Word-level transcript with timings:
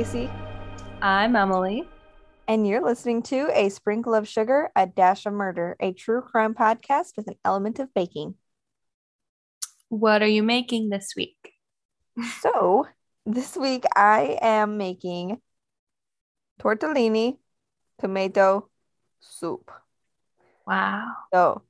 Casey, 0.00 0.30
I'm 1.02 1.36
Emily. 1.36 1.86
and 2.48 2.66
you're 2.66 2.82
listening 2.82 3.20
to 3.24 3.50
A 3.52 3.68
Sprinkle 3.68 4.14
of 4.14 4.26
Sugar, 4.26 4.70
A 4.74 4.86
Dash 4.86 5.26
of 5.26 5.34
Murder, 5.34 5.76
a 5.78 5.92
true 5.92 6.22
crime 6.22 6.54
podcast 6.54 7.18
with 7.18 7.28
an 7.28 7.34
element 7.44 7.78
of 7.80 7.92
baking. 7.92 8.36
What 9.90 10.22
are 10.22 10.26
you 10.26 10.42
making 10.42 10.88
this 10.88 11.12
week? 11.14 11.52
So, 12.40 12.88
this 13.26 13.58
week 13.58 13.84
I 13.94 14.38
am 14.40 14.78
making 14.78 15.36
tortellini 16.58 17.36
tomato 17.98 18.70
soup. 19.20 19.70
Wow. 20.66 21.12
So, 21.34 21.60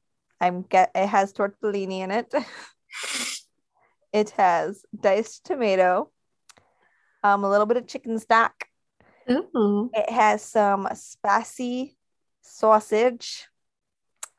I'm 0.41 0.63
get 0.63 0.93
it 0.95 1.09
has 1.09 1.33
tortellini 1.33 1.99
in 1.99 2.13
it. 2.13 2.33
it 4.13 4.31
has 4.31 4.85
diced 4.95 5.47
tomato, 5.47 6.13
um, 7.23 7.45
a 7.45 7.51
little 7.51 7.67
bit 7.67 7.77
of 7.77 7.87
chicken 7.87 8.19
stock. 8.19 8.65
Ooh. 9.31 9.91
It 9.95 10.11
has 10.11 10.43
some 10.43 10.89
spicy 10.95 11.97
sausage. 12.43 13.49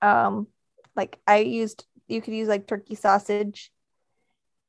Um, 0.01 0.47
like 0.95 1.19
I 1.27 1.37
used, 1.37 1.85
you 2.07 2.21
could 2.21 2.33
use 2.33 2.47
like 2.47 2.67
turkey 2.67 2.95
sausage 2.95 3.71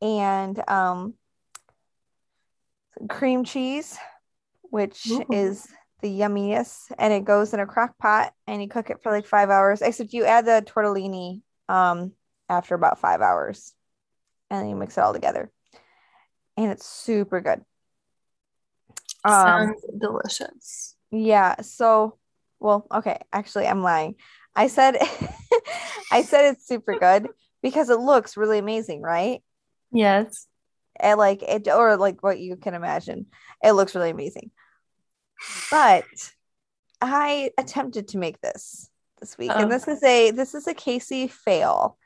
and 0.00 0.62
um, 0.68 1.14
cream 3.08 3.44
cheese, 3.44 3.96
which 4.62 5.06
Ooh. 5.10 5.24
is 5.30 5.66
the 6.00 6.08
yummiest. 6.08 6.92
And 6.98 7.12
it 7.12 7.24
goes 7.24 7.54
in 7.54 7.60
a 7.60 7.66
crock 7.66 7.98
pot 7.98 8.32
and 8.46 8.62
you 8.62 8.68
cook 8.68 8.90
it 8.90 9.02
for 9.02 9.10
like 9.10 9.26
five 9.26 9.50
hours. 9.50 9.82
Except 9.82 10.12
you 10.12 10.24
add 10.24 10.46
the 10.46 10.64
tortellini 10.66 11.40
um, 11.68 12.12
after 12.48 12.74
about 12.74 13.00
five 13.00 13.20
hours 13.20 13.72
and 14.50 14.60
then 14.60 14.68
you 14.68 14.76
mix 14.76 14.98
it 14.98 15.00
all 15.00 15.14
together. 15.14 15.50
And 16.56 16.70
it's 16.70 16.86
super 16.86 17.40
good. 17.40 17.64
Um, 19.24 19.32
Sounds 19.32 19.84
delicious. 19.98 20.96
yeah. 21.10 21.60
So, 21.62 22.18
well, 22.60 22.86
okay. 22.92 23.18
Actually, 23.32 23.66
I'm 23.66 23.82
lying. 23.82 24.16
I 24.54 24.66
said, 24.66 24.96
I 26.12 26.22
said 26.22 26.52
it's 26.52 26.66
super 26.66 26.98
good 26.98 27.28
because 27.62 27.88
it 27.90 27.98
looks 28.00 28.36
really 28.36 28.58
amazing, 28.58 29.00
right? 29.02 29.42
Yes. 29.92 30.46
And 30.98 31.18
like 31.18 31.42
it, 31.42 31.68
or 31.68 31.96
like 31.96 32.22
what 32.22 32.38
you 32.38 32.56
can 32.56 32.74
imagine, 32.74 33.26
it 33.62 33.72
looks 33.72 33.94
really 33.94 34.10
amazing. 34.10 34.50
But 35.70 36.04
I 37.00 37.50
attempted 37.58 38.08
to 38.08 38.18
make 38.18 38.40
this 38.40 38.88
this 39.20 39.36
week, 39.38 39.50
Oh. 39.54 39.58
and 39.58 39.72
this 39.72 39.88
is 39.88 40.02
a 40.02 40.30
this 40.32 40.54
is 40.54 40.66
a 40.66 40.74
Casey 40.74 41.28
fail. 41.28 41.96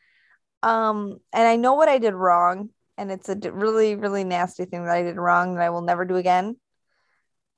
Um, 0.62 1.18
and 1.32 1.46
I 1.46 1.56
know 1.56 1.74
what 1.74 1.88
I 1.88 1.98
did 1.98 2.14
wrong, 2.14 2.70
and 2.96 3.10
it's 3.10 3.28
a 3.28 3.36
really 3.50 3.94
really 3.96 4.24
nasty 4.24 4.64
thing 4.64 4.84
that 4.84 4.94
I 4.94 5.02
did 5.02 5.16
wrong 5.16 5.54
that 5.54 5.62
I 5.64 5.70
will 5.70 5.82
never 5.82 6.04
do 6.04 6.16
again. 6.16 6.56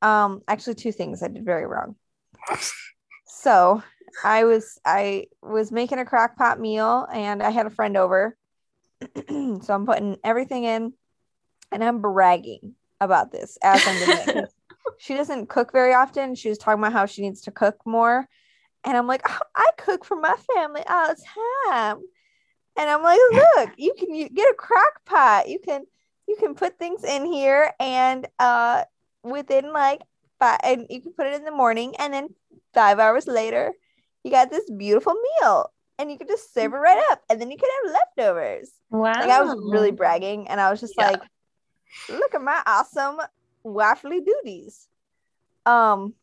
Um, 0.02 0.42
actually, 0.46 0.74
two 0.74 0.92
things 0.92 1.22
I 1.22 1.28
did 1.28 1.44
very 1.44 1.66
wrong. 1.66 1.96
So 3.26 3.82
I 4.24 4.44
was 4.44 4.78
I 4.84 5.26
was 5.42 5.70
making 5.70 5.98
a 5.98 6.04
crock 6.04 6.36
pot 6.36 6.60
meal, 6.60 7.06
and 7.12 7.42
I 7.42 7.50
had 7.50 7.66
a 7.66 7.70
friend 7.70 7.96
over, 7.96 8.36
so 9.28 9.66
I'm 9.70 9.86
putting 9.86 10.16
everything 10.24 10.64
in, 10.64 10.92
and 11.70 11.84
I'm 11.84 12.00
bragging 12.00 12.74
about 13.00 13.30
this 13.30 13.58
as 13.62 13.86
I'm 13.86 13.98
doing 14.06 14.44
it. 14.44 14.48
She 15.00 15.14
doesn't 15.14 15.48
cook 15.48 15.70
very 15.70 15.94
often. 15.94 16.34
She 16.34 16.48
was 16.48 16.58
talking 16.58 16.80
about 16.82 16.92
how 16.92 17.06
she 17.06 17.22
needs 17.22 17.42
to 17.42 17.52
cook 17.52 17.76
more, 17.86 18.26
and 18.82 18.96
I'm 18.96 19.06
like, 19.06 19.22
"Oh, 19.28 19.38
I 19.54 19.70
cook 19.76 20.04
for 20.04 20.16
my 20.16 20.34
family 20.54 20.82
all 20.88 21.08
the 21.08 21.22
time. 21.68 21.98
And 22.76 22.88
I'm 22.88 23.02
like, 23.02 23.18
look, 23.56 23.70
you 23.76 23.94
can 23.98 24.14
you 24.14 24.28
get 24.28 24.50
a 24.50 24.54
crock 24.54 25.04
pot. 25.04 25.48
You 25.48 25.58
can 25.58 25.84
you 26.26 26.36
can 26.36 26.54
put 26.54 26.78
things 26.78 27.04
in 27.04 27.24
here, 27.26 27.72
and 27.78 28.26
uh, 28.38 28.84
within 29.30 29.72
like 29.72 30.00
five, 30.38 30.60
and 30.64 30.86
you 30.90 31.00
can 31.00 31.12
put 31.12 31.26
it 31.26 31.34
in 31.34 31.44
the 31.44 31.50
morning, 31.50 31.94
and 31.98 32.12
then 32.12 32.28
five 32.74 32.98
hours 32.98 33.26
later, 33.26 33.72
you 34.24 34.30
got 34.30 34.50
this 34.50 34.68
beautiful 34.70 35.14
meal, 35.40 35.70
and 35.98 36.10
you 36.10 36.18
can 36.18 36.26
just 36.28 36.52
serve 36.54 36.72
it 36.72 36.76
right 36.76 37.02
up, 37.10 37.22
and 37.30 37.40
then 37.40 37.50
you 37.50 37.56
can 37.56 37.68
have 37.84 37.92
leftovers. 38.16 38.70
Wow. 38.90 39.12
Like 39.20 39.30
I 39.30 39.42
was 39.42 39.54
really 39.70 39.90
bragging, 39.92 40.48
and 40.48 40.60
I 40.60 40.70
was 40.70 40.80
just 40.80 40.94
Yeah. 40.98 41.08
like, 41.10 41.22
"Look 42.08 42.34
at 42.34 42.42
my 42.42 42.62
awesome 42.66 43.18
wifely 43.64 44.20
duties." 44.20 44.88
Um, 45.66 46.14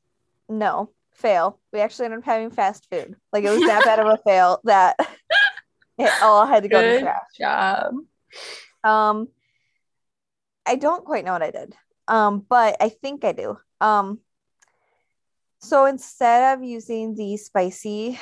no, 0.49 0.89
fail. 1.11 1.59
We 1.71 1.79
actually 1.81 2.05
ended 2.05 2.19
up 2.19 2.25
having 2.25 2.49
fast 2.51 2.87
food. 2.89 3.15
Like 3.33 3.43
it 3.43 3.49
was 3.51 3.65
that 3.65 3.83
bad 3.83 3.99
of 3.99 4.07
a 4.07 4.17
fail 4.25 4.59
that 4.63 4.95
it 5.97 6.11
all 6.21 6.45
had 6.45 6.63
to 6.63 6.69
go 6.69 6.81
to 6.81 6.87
Good 6.91 7.01
trash. 7.01 7.21
job. 7.37 7.93
Um, 8.83 9.27
I 10.65 10.75
don't 10.75 11.05
quite 11.05 11.25
know 11.25 11.33
what 11.33 11.43
I 11.43 11.51
did. 11.51 11.75
Um, 12.07 12.45
but 12.47 12.77
I 12.79 12.89
think 12.89 13.23
I 13.23 13.31
do. 13.31 13.57
Um, 13.81 14.19
so 15.59 15.85
instead 15.85 16.53
of 16.53 16.63
using 16.63 17.15
the 17.15 17.37
spicy 17.37 18.19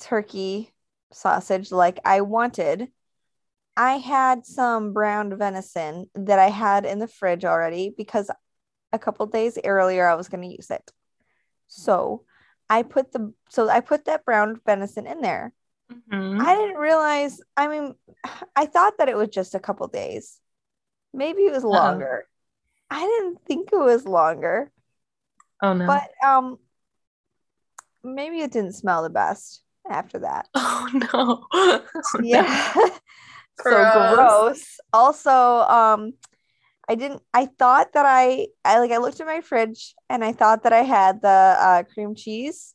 turkey 0.00 0.72
sausage 1.12 1.70
like 1.70 2.00
I 2.04 2.22
wanted, 2.22 2.88
I 3.76 3.98
had 3.98 4.46
some 4.46 4.92
browned 4.92 5.36
venison 5.38 6.10
that 6.14 6.38
I 6.38 6.48
had 6.48 6.86
in 6.86 6.98
the 6.98 7.08
fridge 7.08 7.44
already 7.44 7.92
because 7.96 8.30
a 8.92 8.98
couple 8.98 9.26
days 9.26 9.58
earlier 9.64 10.08
I 10.08 10.14
was 10.14 10.28
going 10.28 10.48
to 10.48 10.54
use 10.54 10.70
it. 10.70 10.92
So 11.68 12.24
I 12.70 12.82
put 12.82 13.12
the 13.12 13.32
so 13.48 13.68
I 13.68 13.80
put 13.80 14.06
that 14.06 14.24
browned 14.24 14.60
venison 14.64 15.06
in 15.06 15.20
there. 15.20 15.52
Mhm. 15.90 16.40
I 16.40 16.54
didn't 16.54 16.76
realize. 16.80 17.40
I 17.56 17.68
mean, 17.68 17.94
I 18.56 18.66
thought 18.66 18.98
that 18.98 19.08
it 19.08 19.16
was 19.16 19.28
just 19.28 19.54
a 19.54 19.60
couple 19.60 19.86
days. 19.88 20.38
Maybe 21.12 21.42
it 21.42 21.52
was 21.52 21.64
longer. 21.64 22.26
I 22.90 23.00
didn't 23.00 23.44
think 23.46 23.70
it 23.72 23.78
was 23.78 24.06
longer, 24.06 24.70
oh 25.62 25.72
no. 25.72 25.86
but 25.86 26.10
um, 26.26 26.58
maybe 28.02 28.40
it 28.40 28.52
didn't 28.52 28.74
smell 28.74 29.02
the 29.02 29.10
best 29.10 29.62
after 29.88 30.20
that. 30.20 30.48
oh 30.54 30.88
no. 30.92 31.46
Oh, 31.54 31.82
no. 32.18 32.20
Yeah. 32.22 32.72
so 32.74 32.90
Gross. 33.58 34.14
gross. 34.14 34.80
Also, 34.92 35.30
um, 35.30 36.12
I 36.88 36.94
didn't. 36.94 37.22
I 37.32 37.46
thought 37.46 37.92
that 37.94 38.04
I, 38.06 38.48
I 38.64 38.78
like. 38.78 38.90
I 38.90 38.98
looked 38.98 39.20
at 39.20 39.26
my 39.26 39.40
fridge 39.40 39.94
and 40.10 40.24
I 40.24 40.32
thought 40.32 40.64
that 40.64 40.72
I 40.72 40.82
had 40.82 41.22
the 41.22 41.28
uh, 41.28 41.82
cream 41.84 42.14
cheese, 42.14 42.74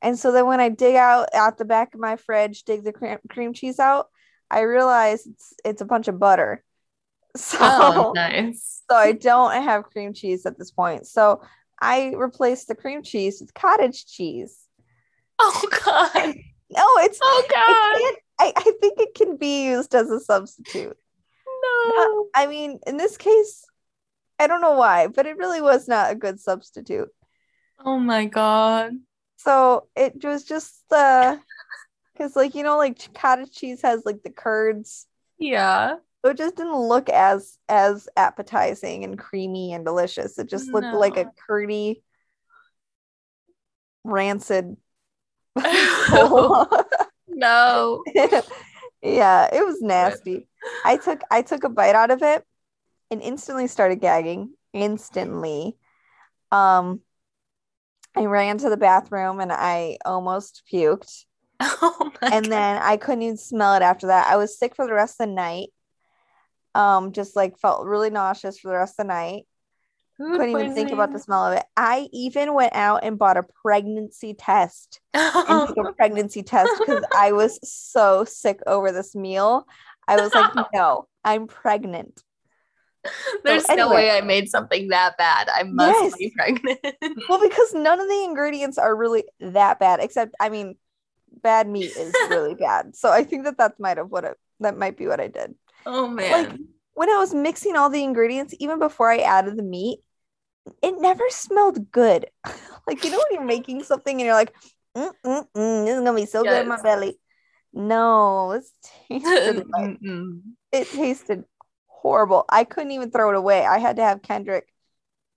and 0.00 0.18
so 0.18 0.32
then 0.32 0.46
when 0.46 0.60
I 0.60 0.70
dig 0.70 0.96
out 0.96 1.28
out 1.34 1.58
the 1.58 1.64
back 1.64 1.94
of 1.94 2.00
my 2.00 2.16
fridge, 2.16 2.64
dig 2.64 2.84
the 2.84 2.92
cream 2.92 3.18
cream 3.28 3.52
cheese 3.52 3.78
out, 3.78 4.06
I 4.50 4.60
realized 4.60 5.26
it's 5.26 5.54
it's 5.64 5.82
a 5.82 5.86
bunch 5.86 6.08
of 6.08 6.18
butter. 6.18 6.63
So 7.36 7.58
Oh, 7.60 8.12
nice. 8.14 8.82
so 8.88 8.96
I 8.96 9.12
don't 9.12 9.60
have 9.62 9.84
cream 9.84 10.12
cheese 10.12 10.46
at 10.46 10.56
this 10.56 10.70
point. 10.70 11.06
So 11.06 11.42
I 11.80 12.12
replaced 12.16 12.68
the 12.68 12.76
cream 12.76 13.02
cheese 13.02 13.40
with 13.40 13.52
cottage 13.54 14.06
cheese. 14.06 14.60
Oh 15.38 15.62
god. 15.84 16.34
No, 16.70 16.84
it's 16.98 17.18
Oh 17.22 17.44
god. 17.48 18.20
I, 18.40 18.52
I 18.56 18.72
think 18.80 18.98
it 18.98 19.14
can 19.14 19.36
be 19.36 19.66
used 19.66 19.94
as 19.94 20.10
a 20.10 20.18
substitute. 20.18 20.96
No. 21.84 22.26
I 22.34 22.46
mean, 22.48 22.80
in 22.86 22.96
this 22.96 23.16
case, 23.16 23.64
I 24.38 24.46
don't 24.46 24.60
know 24.60 24.72
why, 24.72 25.06
but 25.06 25.26
it 25.26 25.36
really 25.36 25.60
was 25.60 25.86
not 25.86 26.10
a 26.10 26.16
good 26.16 26.40
substitute. 26.40 27.08
Oh 27.84 27.98
my 27.98 28.24
god. 28.24 28.92
So 29.36 29.88
it 29.94 30.24
was 30.24 30.44
just 30.44 30.82
uh 30.90 31.36
because 32.12 32.34
like 32.34 32.54
you 32.54 32.62
know, 32.62 32.78
like 32.78 33.12
cottage 33.14 33.52
cheese 33.52 33.82
has 33.82 34.04
like 34.04 34.22
the 34.22 34.30
curds. 34.30 35.06
Yeah. 35.38 35.96
So 36.24 36.30
it 36.30 36.38
just 36.38 36.56
didn't 36.56 36.78
look 36.78 37.10
as 37.10 37.58
as 37.68 38.08
appetizing 38.16 39.04
and 39.04 39.18
creamy 39.18 39.74
and 39.74 39.84
delicious. 39.84 40.38
It 40.38 40.48
just 40.48 40.72
looked 40.72 40.94
like 40.94 41.18
a 41.18 41.30
curdy, 41.46 42.02
rancid. 44.04 44.74
no. 47.28 48.02
yeah, 49.02 49.48
it 49.52 49.66
was 49.66 49.82
nasty. 49.82 50.48
I 50.82 50.96
took 50.96 51.20
I 51.30 51.42
took 51.42 51.64
a 51.64 51.68
bite 51.68 51.94
out 51.94 52.10
of 52.10 52.22
it 52.22 52.42
and 53.10 53.20
instantly 53.20 53.66
started 53.66 54.00
gagging. 54.00 54.54
Instantly. 54.72 55.76
Um 56.50 57.00
I 58.16 58.24
ran 58.24 58.56
to 58.58 58.70
the 58.70 58.78
bathroom 58.78 59.40
and 59.40 59.52
I 59.52 59.98
almost 60.06 60.62
puked. 60.72 61.24
Oh 61.60 62.10
my 62.22 62.30
And 62.30 62.44
god. 62.44 62.50
then 62.50 62.82
I 62.82 62.96
couldn't 62.96 63.22
even 63.22 63.36
smell 63.36 63.74
it 63.74 63.82
after 63.82 64.06
that. 64.06 64.26
I 64.32 64.36
was 64.36 64.58
sick 64.58 64.74
for 64.74 64.86
the 64.86 64.94
rest 64.94 65.20
of 65.20 65.28
the 65.28 65.34
night. 65.34 65.68
Um, 66.74 67.12
just 67.12 67.36
like 67.36 67.58
felt 67.58 67.86
really 67.86 68.10
nauseous 68.10 68.58
for 68.58 68.68
the 68.68 68.74
rest 68.76 68.94
of 68.98 69.06
the 69.06 69.12
night. 69.12 69.44
Food 70.16 70.36
Couldn't 70.38 70.54
even 70.60 70.74
think 70.74 70.92
about 70.92 71.12
the 71.12 71.18
smell 71.18 71.46
of 71.46 71.56
it. 71.58 71.64
I 71.76 72.08
even 72.12 72.54
went 72.54 72.74
out 72.74 73.04
and 73.04 73.18
bought 73.18 73.36
a 73.36 73.44
pregnancy 73.62 74.34
test 74.34 75.00
and 75.14 75.66
took 75.66 75.76
a 75.76 75.92
pregnancy 75.94 76.42
test 76.42 76.72
because 76.80 77.04
I 77.12 77.32
was 77.32 77.58
so 77.62 78.24
sick 78.24 78.60
over 78.66 78.92
this 78.92 79.14
meal. 79.14 79.66
I 80.06 80.18
was 80.18 80.34
like, 80.34 80.46
no, 80.74 81.06
I'm 81.24 81.46
pregnant. 81.46 82.22
There's 83.44 83.68
no 83.68 83.88
anyway. 83.88 83.96
way 83.96 84.10
I 84.10 84.20
made 84.22 84.48
something 84.48 84.88
that 84.88 85.16
bad. 85.18 85.48
I 85.48 85.64
must 85.64 85.98
Yes. 85.98 86.18
be 86.18 86.32
pregnant. 86.36 86.78
Well, 87.28 87.40
because 87.40 87.72
none 87.74 88.00
of 88.00 88.08
the 88.08 88.24
ingredients 88.24 88.78
are 88.78 88.94
really 88.94 89.24
that 89.40 89.78
bad, 89.78 90.00
except 90.00 90.34
I 90.40 90.48
mean, 90.48 90.76
bad 91.42 91.68
meat 91.68 91.96
is 91.96 92.14
really 92.28 92.54
bad. 92.58 92.96
So 92.96 93.10
I 93.10 93.24
think 93.24 93.44
that 93.44 93.58
that 93.58 93.78
might 93.80 93.98
have 93.98 94.10
what 94.10 94.24
it, 94.24 94.38
that 94.60 94.76
might 94.76 94.96
be 94.96 95.06
what 95.06 95.20
I 95.20 95.28
did. 95.28 95.54
Oh 95.86 96.08
man. 96.08 96.32
Like 96.32 96.60
when 96.94 97.10
I 97.10 97.16
was 97.18 97.34
mixing 97.34 97.76
all 97.76 97.90
the 97.90 98.02
ingredients, 98.02 98.54
even 98.60 98.78
before 98.78 99.10
I 99.10 99.18
added 99.18 99.56
the 99.56 99.62
meat, 99.62 100.00
it 100.82 101.00
never 101.00 101.24
smelled 101.28 101.90
good. 101.90 102.26
like 102.86 103.04
you 103.04 103.10
know 103.10 103.18
when 103.18 103.38
you're 103.38 103.44
making 103.44 103.82
something 103.82 104.16
and 104.16 104.24
you're 104.24 104.34
like, 104.34 104.54
mm, 104.96 105.12
mm, 105.24 105.46
mm, 105.54 105.84
this 105.84 105.94
is 105.94 106.00
gonna 106.00 106.14
be 106.14 106.26
so 106.26 106.42
good 106.42 106.62
in 106.62 106.68
my 106.68 106.80
belly. 106.82 107.18
No, 107.72 108.52
it's 108.52 108.72
tasted 109.08 109.66
like, 109.68 109.98
it 110.72 110.88
tasted 110.88 111.44
horrible. 111.86 112.44
I 112.48 112.64
couldn't 112.64 112.92
even 112.92 113.10
throw 113.10 113.30
it 113.30 113.36
away. 113.36 113.64
I 113.64 113.78
had 113.78 113.96
to 113.96 114.02
have 114.02 114.22
Kendrick 114.22 114.68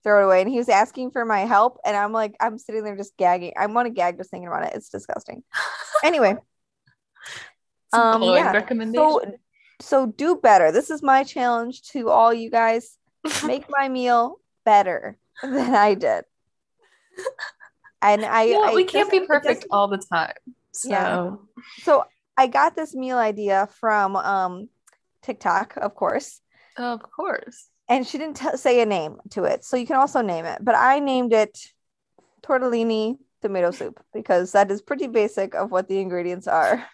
throw 0.04 0.20
it 0.20 0.24
away, 0.26 0.40
and 0.42 0.50
he 0.50 0.58
was 0.58 0.68
asking 0.68 1.10
for 1.10 1.24
my 1.24 1.40
help, 1.40 1.78
and 1.84 1.96
I'm 1.96 2.12
like, 2.12 2.36
I'm 2.40 2.58
sitting 2.58 2.84
there 2.84 2.96
just 2.96 3.16
gagging. 3.16 3.54
I 3.56 3.66
want 3.66 3.86
to 3.86 3.90
gag 3.90 4.16
just 4.16 4.30
thinking 4.30 4.46
about 4.46 4.64
it. 4.64 4.74
It's 4.74 4.88
disgusting. 4.88 5.42
Anyway, 6.04 6.36
Some 7.90 8.22
um, 8.22 8.34
yeah. 8.34 8.52
recommendation. 8.52 9.04
So, 9.04 9.38
so 9.80 10.06
do 10.06 10.36
better. 10.36 10.72
This 10.72 10.90
is 10.90 11.02
my 11.02 11.24
challenge 11.24 11.82
to 11.90 12.10
all 12.10 12.32
you 12.32 12.50
guys. 12.50 12.96
Make 13.46 13.64
my 13.68 13.88
meal 13.88 14.40
better 14.64 15.18
than 15.42 15.74
I 15.74 15.94
did. 15.94 16.24
And 18.00 18.24
I, 18.24 18.46
know, 18.46 18.64
I 18.64 18.74
we 18.74 18.84
can't 18.84 19.10
be 19.10 19.26
perfect 19.26 19.66
all 19.70 19.88
the 19.88 19.98
time. 19.98 20.34
So 20.72 20.88
Yeah. 20.88 21.34
So 21.82 22.04
I 22.36 22.46
got 22.46 22.76
this 22.76 22.94
meal 22.94 23.18
idea 23.18 23.68
from 23.80 24.14
um 24.16 24.68
TikTok, 25.22 25.76
of 25.76 25.94
course, 25.94 26.40
of 26.76 27.02
course. 27.02 27.68
and 27.88 28.06
she 28.06 28.18
didn't 28.18 28.36
t- 28.36 28.56
say 28.56 28.80
a 28.80 28.86
name 28.86 29.16
to 29.30 29.44
it, 29.44 29.64
so 29.64 29.76
you 29.76 29.86
can 29.86 29.96
also 29.96 30.22
name 30.22 30.44
it. 30.44 30.64
But 30.64 30.76
I 30.76 31.00
named 31.00 31.32
it 31.32 31.58
tortellini 32.42 33.18
tomato 33.42 33.72
soup 33.72 34.00
because 34.14 34.52
that 34.52 34.70
is 34.70 34.80
pretty 34.80 35.08
basic 35.08 35.54
of 35.54 35.70
what 35.72 35.88
the 35.88 35.98
ingredients 35.98 36.46
are. 36.46 36.86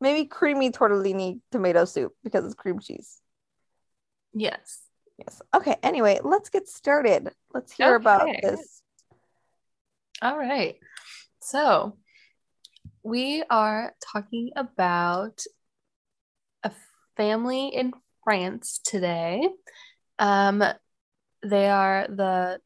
Maybe 0.00 0.26
creamy 0.26 0.70
tortellini 0.70 1.40
tomato 1.50 1.84
soup 1.84 2.12
because 2.24 2.44
it's 2.44 2.54
cream 2.54 2.78
cheese. 2.78 3.20
Yes. 4.32 4.80
Yes. 5.18 5.42
Okay. 5.54 5.76
Anyway, 5.82 6.20
let's 6.22 6.48
get 6.48 6.68
started. 6.68 7.30
Let's 7.52 7.72
hear 7.72 7.94
about 7.94 8.28
this. 8.42 8.82
All 10.22 10.38
right. 10.38 10.76
So 11.40 11.96
we 13.02 13.42
are 13.50 13.94
talking 14.12 14.50
about 14.56 15.42
a 16.62 16.72
family 17.16 17.68
in 17.68 17.92
France 18.24 18.80
today. 18.84 19.48
Um, 20.18 20.62
they 21.42 21.68
are 21.68 22.06
the 22.08 22.60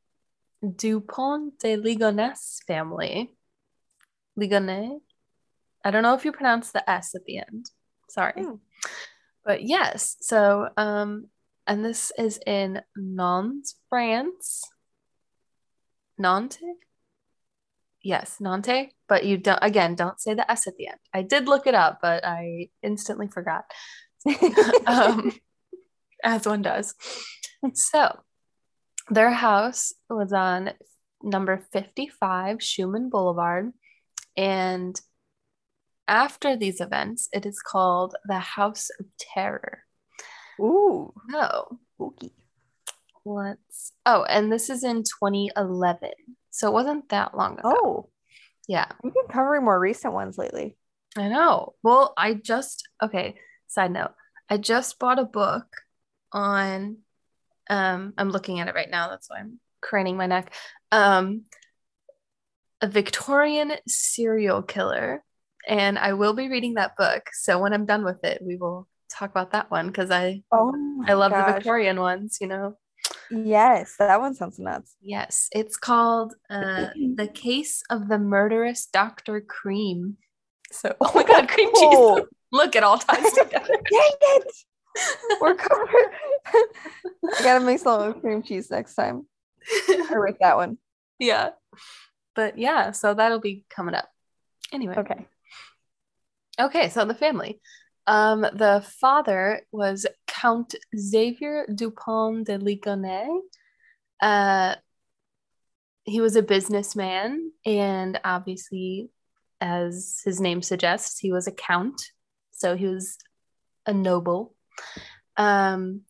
Dupont 0.77 1.59
de 1.59 1.77
Ligonnès 1.77 2.63
family. 2.67 3.31
Ligonnès. 4.39 5.01
I 5.85 5.91
don't 5.91 6.03
know 6.03 6.15
if 6.15 6.25
you 6.25 6.33
pronounce 6.33 6.71
the 6.71 6.89
S 6.89 7.15
at 7.15 7.25
the 7.27 7.39
end. 7.39 7.71
Sorry. 8.09 8.43
Hmm. 8.43 8.55
But 9.45 9.63
yes, 9.63 10.17
so 10.21 10.69
um, 10.77 11.29
and 11.67 11.85
this 11.85 12.13
is 12.19 12.39
in 12.47 12.83
Nantes, 12.97 13.77
France. 13.89 14.63
Nantes? 16.19 16.63
Yes, 18.03 18.37
Nantes. 18.41 18.93
But 19.09 19.25
you 19.25 19.39
don't, 19.39 19.59
again, 19.63 19.95
don't 19.95 20.21
say 20.21 20.35
the 20.35 20.51
S 20.51 20.67
at 20.67 20.77
the 20.77 20.89
end. 20.89 20.99
I 21.13 21.23
did 21.23 21.47
look 21.47 21.67
it 21.67 21.75
up, 21.75 21.99
but 22.03 22.25
I 22.25 22.69
instantly 22.83 23.29
forgot. 23.29 23.65
um, 24.87 25.33
as 26.25 26.47
one 26.47 26.63
does. 26.63 26.95
So 27.75 28.21
their 29.11 29.31
house 29.31 29.93
was 30.09 30.33
on 30.33 30.73
number 31.23 31.67
55 31.73 32.59
Schuman 32.59 33.11
Boulevard. 33.11 33.73
And 34.37 35.01
after 36.09 36.57
these 36.57 36.81
events, 36.81 37.29
it 37.33 37.47
is 37.47 37.61
called 37.61 38.15
the 38.27 38.39
House 38.39 38.91
of 39.01 39.07
Terror. 39.19 39.85
Ooh, 40.61 41.13
No, 41.29 41.79
spooky. 41.95 42.33
let's. 43.25 43.93
Oh, 44.07 44.23
and 44.25 44.53
this 44.53 44.71
is 44.71 44.85
in 44.85 45.03
2011. 45.03 46.11
So 46.51 46.69
it 46.69 46.73
wasn't 46.73 47.09
that 47.09 47.37
long 47.37 47.59
ago. 47.59 47.63
Oh, 47.83 48.09
Yeah, 48.69 48.87
we've 49.03 49.15
been 49.15 49.27
covering 49.29 49.65
more 49.65 49.79
recent 49.81 50.15
ones 50.15 50.39
lately. 50.39 50.77
I 51.17 51.29
know. 51.29 51.75
Well, 51.83 52.13
I 52.17 52.35
just, 52.35 52.89
okay, 53.03 53.37
side 53.67 53.91
note. 53.93 54.13
I 54.49 54.57
just 54.59 54.99
bought 54.99 55.19
a 55.19 55.25
book 55.25 55.67
on, 56.33 56.99
um, 57.71 58.13
I'm 58.19 58.31
looking 58.31 58.61
at 58.61 58.69
it 58.69 58.75
right 58.75 58.91
now. 58.91 59.09
That's 59.09 59.29
why 59.31 59.39
I'm 59.39 59.59
craning 59.83 60.17
my 60.17 60.27
neck. 60.27 60.53
Um, 60.93 61.45
a 62.81 62.87
Victorian 62.87 63.73
serial 63.89 64.63
killer. 64.63 65.23
And 65.69 65.99
I 65.99 66.13
will 66.13 66.35
be 66.35 66.49
reading 66.49 66.75
that 66.75 66.97
book. 66.97 67.29
So 67.33 67.59
when 67.59 67.73
I'm 67.73 67.87
done 67.87 68.05
with 68.05 68.23
it, 68.25 68.43
we 68.43 68.57
will 68.57 68.87
talk 69.11 69.31
about 69.31 69.53
that 69.53 69.71
one 69.71 69.87
because 69.89 70.11
I 70.11 70.43
Oh, 70.53 70.75
I 71.07 71.15
love 71.15 71.33
the. 71.33 71.53
Victorian 71.55 72.01
ones, 72.01 72.39
you 72.41 72.47
know. 72.47 72.77
Yes, 73.31 73.97
that 73.99 74.21
one 74.21 74.35
sounds 74.35 74.59
nuts. 74.59 74.95
Yes, 75.01 75.49
it's 75.53 75.77
called 75.77 76.35
uh, 76.51 76.89
The 77.17 77.29
Case 77.29 77.83
of 77.91 78.09
the 78.09 78.19
Murderous 78.19 78.87
Dr. 78.87 79.41
Cream. 79.41 80.17
So, 80.71 80.95
oh 81.01 81.11
my 81.15 81.23
God, 81.25 81.49
cream 81.49 81.71
Oh. 81.75 82.17
cheese. 82.17 82.29
Look, 82.53 82.77
it 82.77 82.83
all 82.85 82.99
ties 82.99 83.33
together. 83.33 83.67
Dang 83.91 84.11
it! 84.21 84.47
We're 85.41 85.55
covered. 85.57 85.89
I 86.47 87.43
gotta 87.43 87.65
make 87.65 87.81
some 87.81 88.07
with 88.13 88.21
cream 88.21 88.43
cheese 88.45 88.71
next 88.71 88.95
time. 88.95 89.27
I 89.89 90.15
rate 90.15 90.37
that 90.41 90.57
one. 90.57 90.79
yeah. 91.19 91.51
But 92.37 92.59
yeah, 92.59 92.91
so 92.93 93.15
that'll 93.15 93.41
be 93.41 93.65
coming 93.71 93.95
up. 93.95 94.09
Anyway. 94.73 94.95
Okay. 94.97 95.27
Okay, 96.61 96.89
so 96.89 97.05
the 97.05 97.15
family. 97.15 97.61
Um, 98.07 98.43
the 98.43 98.85
father 99.01 99.63
was 99.73 100.07
Count 100.27 100.75
Xavier 100.97 101.67
Dupont 101.75 102.47
de 102.47 102.59
Ligonnès. 102.59 103.41
Uh, 104.21 104.77
he 106.05 106.21
was 106.21 106.37
a 106.37 106.43
businessman, 106.43 107.51
and 107.65 108.21
obviously, 108.25 109.09
as 109.61 110.21
his 110.25 110.41
name 110.41 110.61
suggests, 110.61 111.19
he 111.19 111.33
was 111.33 111.47
a 111.47 111.53
count. 111.53 112.01
So 112.51 112.77
he 112.77 112.87
was 112.87 113.17
a 113.87 113.93
noble. 113.93 114.55
Um, 115.37 116.03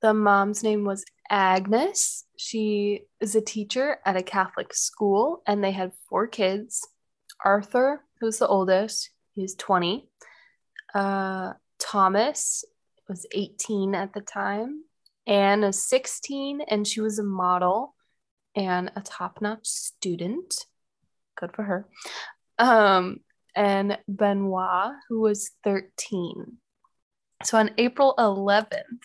the 0.00 0.14
mom's 0.14 0.62
name 0.62 0.84
was 0.84 1.04
Agnes. 1.30 2.24
She 2.36 3.02
is 3.20 3.34
a 3.34 3.40
teacher 3.40 3.98
at 4.04 4.16
a 4.16 4.22
Catholic 4.22 4.74
school, 4.74 5.42
and 5.46 5.62
they 5.62 5.72
had 5.72 5.92
four 6.08 6.26
kids. 6.26 6.86
Arthur, 7.44 8.02
who's 8.20 8.38
the 8.38 8.48
oldest, 8.48 9.10
he 9.36 9.42
was 9.42 9.54
20. 9.54 10.08
Uh, 10.94 11.52
Thomas 11.78 12.64
was 13.08 13.26
18 13.32 13.94
at 13.94 14.14
the 14.14 14.22
time. 14.22 14.82
Anne 15.26 15.60
was 15.60 15.86
16, 15.86 16.62
and 16.62 16.86
she 16.86 17.00
was 17.00 17.18
a 17.18 17.22
model 17.22 17.94
and 18.56 18.90
a 18.96 19.02
top 19.02 19.40
notch 19.42 19.66
student. 19.66 20.54
Good 21.38 21.52
for 21.54 21.64
her. 21.64 21.86
Um, 22.58 23.18
and 23.54 23.98
Benoit, 24.08 24.92
who 25.08 25.20
was 25.20 25.50
13. 25.64 26.56
So 27.44 27.58
on 27.58 27.70
April 27.76 28.14
11th, 28.18 29.04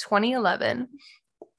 2011, 0.00 0.88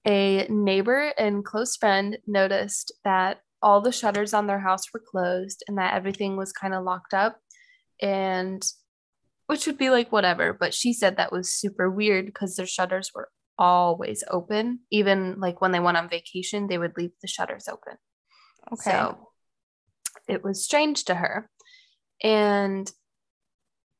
a 0.08 0.48
neighbor 0.50 1.14
and 1.18 1.44
close 1.44 1.76
friend 1.76 2.18
noticed 2.26 2.94
that 3.04 3.42
all 3.62 3.82
the 3.82 3.92
shutters 3.92 4.34
on 4.34 4.48
their 4.48 4.60
house 4.60 4.84
were 4.94 5.02
closed 5.06 5.64
and 5.68 5.78
that 5.78 5.94
everything 5.94 6.36
was 6.36 6.52
kind 6.52 6.74
of 6.74 6.84
locked 6.84 7.14
up 7.14 7.40
and 8.04 8.64
which 9.48 9.66
would 9.66 9.78
be 9.78 9.90
like 9.90 10.12
whatever 10.12 10.54
but 10.54 10.74
she 10.74 10.94
said 10.94 11.18
that 11.18 11.32
was 11.32 11.52
super 11.52 11.90
weird 11.90 12.26
because 12.28 12.56
their 12.56 12.68
shutters 12.68 13.12
were 13.16 13.30
always 13.58 14.24
open 14.30 14.80
even 14.92 15.40
like 15.40 15.62
when 15.62 15.72
they 15.72 15.80
went 15.80 15.98
on 15.98 16.10
vacation 16.10 16.68
they 16.68 16.78
would 16.78 16.94
leave 16.98 17.12
the 17.22 17.28
shutters 17.28 17.68
open 17.68 17.98
Okay. 18.72 18.92
so 18.92 19.30
it 20.28 20.44
was 20.44 20.64
strange 20.64 21.06
to 21.06 21.16
her. 21.16 21.50
And 22.24 22.90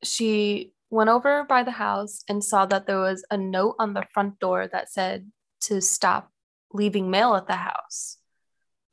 she 0.02 0.72
went 0.90 1.10
over 1.10 1.44
by 1.44 1.62
the 1.62 1.72
house 1.72 2.22
and 2.28 2.42
saw 2.42 2.66
that 2.66 2.86
there 2.86 3.00
was 3.00 3.24
a 3.30 3.36
note 3.36 3.76
on 3.78 3.94
the 3.94 4.06
front 4.12 4.38
door 4.38 4.68
that 4.70 4.90
said 4.90 5.30
to 5.62 5.80
stop 5.80 6.30
leaving 6.72 7.10
mail 7.10 7.34
at 7.34 7.46
the 7.46 7.56
house. 7.56 8.18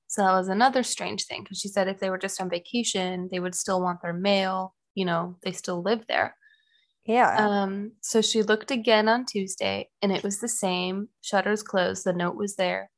So 0.07 0.23
that 0.23 0.33
was 0.33 0.49
another 0.49 0.83
strange 0.83 1.25
thing 1.25 1.43
because 1.43 1.59
she 1.59 1.69
said 1.69 1.87
if 1.87 1.99
they 1.99 2.09
were 2.09 2.17
just 2.17 2.41
on 2.41 2.49
vacation, 2.49 3.29
they 3.31 3.39
would 3.39 3.55
still 3.55 3.81
want 3.81 4.01
their 4.01 4.13
mail. 4.13 4.75
You 4.95 5.05
know, 5.05 5.37
they 5.43 5.51
still 5.51 5.81
live 5.81 6.05
there. 6.07 6.35
yeah. 7.05 7.35
Um, 7.37 7.93
so 8.01 8.21
she 8.21 8.43
looked 8.43 8.71
again 8.71 9.07
on 9.07 9.25
Tuesday 9.25 9.89
and 10.01 10.11
it 10.11 10.23
was 10.23 10.39
the 10.39 10.47
same. 10.47 11.09
Shutters 11.21 11.63
closed, 11.63 12.03
the 12.03 12.13
note 12.13 12.35
was 12.35 12.55
there. 12.55 12.89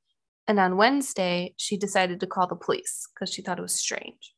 And 0.47 0.59
on 0.59 0.77
Wednesday, 0.77 1.53
she 1.57 1.77
decided 1.77 2.19
to 2.19 2.27
call 2.27 2.47
the 2.47 2.55
police 2.55 3.07
because 3.13 3.33
she 3.33 3.41
thought 3.41 3.59
it 3.59 3.63
was 3.63 3.75
strange. 3.75 4.33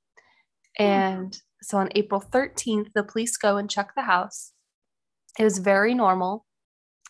And 0.77 1.38
so 1.62 1.77
on 1.77 1.89
April 1.95 2.21
13th, 2.21 2.91
the 2.93 3.03
police 3.03 3.38
go 3.38 3.57
and 3.57 3.69
check 3.69 3.91
the 3.95 4.03
house. 4.03 4.51
It 5.39 5.43
was 5.43 5.57
very 5.57 5.93
normal, 5.93 6.45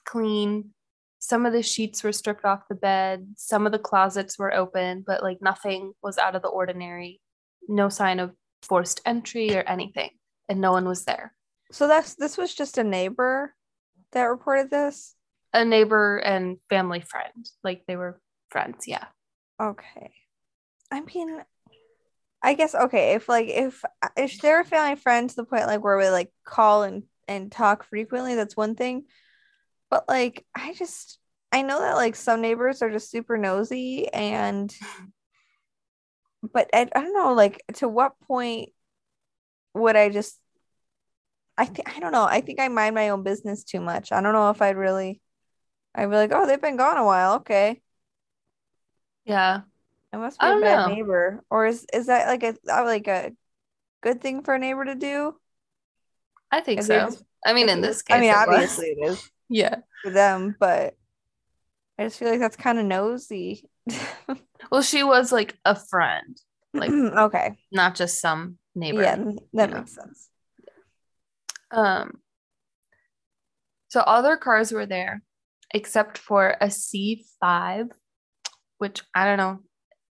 clean. 0.06 0.72
Some 1.20 1.46
of 1.46 1.54
the 1.54 1.64
sheets 1.64 2.04
were 2.04 2.12
stripped 2.12 2.46
off 2.46 2.68
the 2.70 2.76
bed, 2.76 3.28
some 3.36 3.66
of 3.66 3.72
the 3.72 3.80
closets 3.80 4.38
were 4.38 4.54
open, 4.54 5.04
but 5.06 5.24
like 5.24 5.40
nothing 5.42 5.94
was 6.04 6.18
out 6.18 6.36
of 6.36 6.42
the 6.42 6.48
ordinary. 6.48 7.20
No 7.68 7.90
sign 7.90 8.20
of 8.20 8.32
forced 8.62 9.02
entry 9.06 9.56
or 9.56 9.62
anything. 9.62 10.12
And 10.50 10.62
no 10.62 10.72
one 10.72 10.88
was 10.88 11.06
there. 11.06 11.34
so 11.72 11.88
that's 11.88 12.16
this 12.16 12.38
was 12.38 12.54
just 12.54 12.78
a 12.78 12.84
neighbor 12.84 13.54
that 14.12 14.24
reported 14.26 14.70
this. 14.70 15.16
a 15.54 15.66
neighbor 15.66 16.18
and 16.18 16.58
family 16.70 17.02
friend. 17.02 17.50
Like 17.64 17.84
they 17.88 17.96
were 17.96 18.20
friends, 18.50 18.88
yeah. 18.88 19.06
Okay. 19.62 20.12
I 20.92 21.02
mean, 21.02 21.42
I 22.44 22.54
guess 22.54 22.76
okay. 22.76 23.14
If 23.16 23.28
like 23.30 23.48
if 23.50 23.84
if 24.18 24.40
they're 24.42 24.62
a 24.62 24.66
family 24.66 24.96
friend 24.98 25.30
to 25.30 25.36
the 25.36 25.46
point 25.46 25.66
like 25.68 25.84
where 25.84 25.98
we 25.98 26.10
like 26.10 26.32
call 26.44 26.84
and 26.84 27.04
and 27.28 27.52
talk 27.52 27.86
frequently, 27.86 28.36
that's 28.36 28.56
one 28.58 28.76
thing. 28.76 29.06
But 29.90 30.08
like, 30.08 30.46
I 30.56 30.74
just 30.74 31.20
I 31.52 31.62
know 31.64 31.80
that 31.80 31.96
like 31.96 32.16
some 32.16 32.42
neighbors 32.42 32.82
are 32.82 32.92
just 32.92 33.10
super 33.12 33.38
nosy 33.38 34.08
and. 34.14 34.74
But 36.54 36.70
I, 36.74 36.82
I 36.82 37.02
don't 37.02 37.14
know, 37.14 37.34
like 37.34 37.64
to 37.76 37.88
what 37.88 38.20
point 38.28 38.70
would 39.76 39.96
I 39.96 40.10
just 40.10 40.40
I 41.58 41.66
think 41.66 41.96
I 41.96 42.00
don't 42.00 42.12
know. 42.12 42.26
I 42.26 42.42
think 42.42 42.60
I 42.60 42.68
mind 42.68 42.96
my 42.96 43.10
own 43.10 43.24
business 43.24 43.64
too 43.64 43.80
much. 43.80 44.12
I 44.12 44.22
don't 44.22 44.34
know 44.34 44.50
if 44.50 44.62
I'd 44.62 44.78
really 44.78 45.22
I'd 45.94 46.10
be 46.10 46.16
like, 46.16 46.32
oh, 46.34 46.46
they've 46.48 46.62
been 46.62 46.76
gone 46.78 46.98
a 46.98 47.06
while. 47.06 47.36
Okay. 47.36 47.82
Yeah. 49.26 49.62
I 50.14 50.18
must 50.18 50.40
be 50.40 50.46
I 50.46 50.58
a 50.58 50.62
bad 50.62 50.88
know. 50.88 50.94
neighbor. 50.96 51.44
Or 51.50 51.66
is 51.66 51.86
is 51.94 52.08
that 52.08 52.28
like 52.28 52.44
a 52.44 52.56
uh, 52.72 52.84
like 52.84 53.08
a 53.08 53.32
good 54.02 54.22
thing 54.22 54.44
for 54.44 54.54
a 54.56 54.60
neighbor 54.60 54.86
to 54.86 54.96
do? 54.96 55.36
I 56.52 56.62
think 56.62 56.80
If 56.80 56.86
so. 56.88 57.00
just- 57.00 57.24
I 57.46 57.54
mean, 57.54 57.70
in 57.70 57.82
this 57.82 58.02
case, 58.02 58.16
I 58.18 58.20
mean, 58.22 58.32
it 58.32 58.34
was. 58.34 58.48
obviously 58.48 58.88
it 58.88 59.06
is 59.12 59.30
Yeah. 59.50 59.76
for 60.04 60.10
them, 60.10 60.56
but 60.60 60.96
I 62.00 62.06
just 62.06 62.18
feel 62.18 62.30
like 62.32 62.40
that's 62.40 62.56
kind 62.56 62.80
of 62.80 62.86
nosy. 62.86 63.70
Well, 64.72 64.82
she 64.82 65.04
was 65.04 65.32
like 65.32 65.56
a 65.64 65.76
friend, 65.76 66.36
like 66.74 66.90
okay. 66.92 67.56
not 67.72 67.94
just 67.94 68.20
some 68.20 68.58
neighbor. 68.76 69.02
Yeah, 69.02 69.16
that 69.54 69.70
know. 69.70 69.78
makes 69.78 69.96
sense. 69.96 70.30
Um, 71.72 72.20
so 73.88 74.02
other 74.02 74.38
cars 74.38 74.72
were 74.72 74.86
there, 74.86 75.22
except 75.74 76.18
for 76.18 76.56
a 76.62 76.68
C5, 76.68 77.92
which 78.78 79.02
I 79.14 79.26
don't 79.26 79.38
know. 79.38 79.60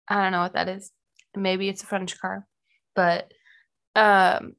I 0.08 0.22
don't 0.22 0.32
know 0.32 0.40
what 0.40 0.54
that 0.54 0.68
is. 0.68 0.90
Maybe 1.36 1.68
it's 1.68 1.82
a 1.82 1.86
French 1.86 2.18
car, 2.20 2.46
but 2.94 3.32
um, 3.96 4.54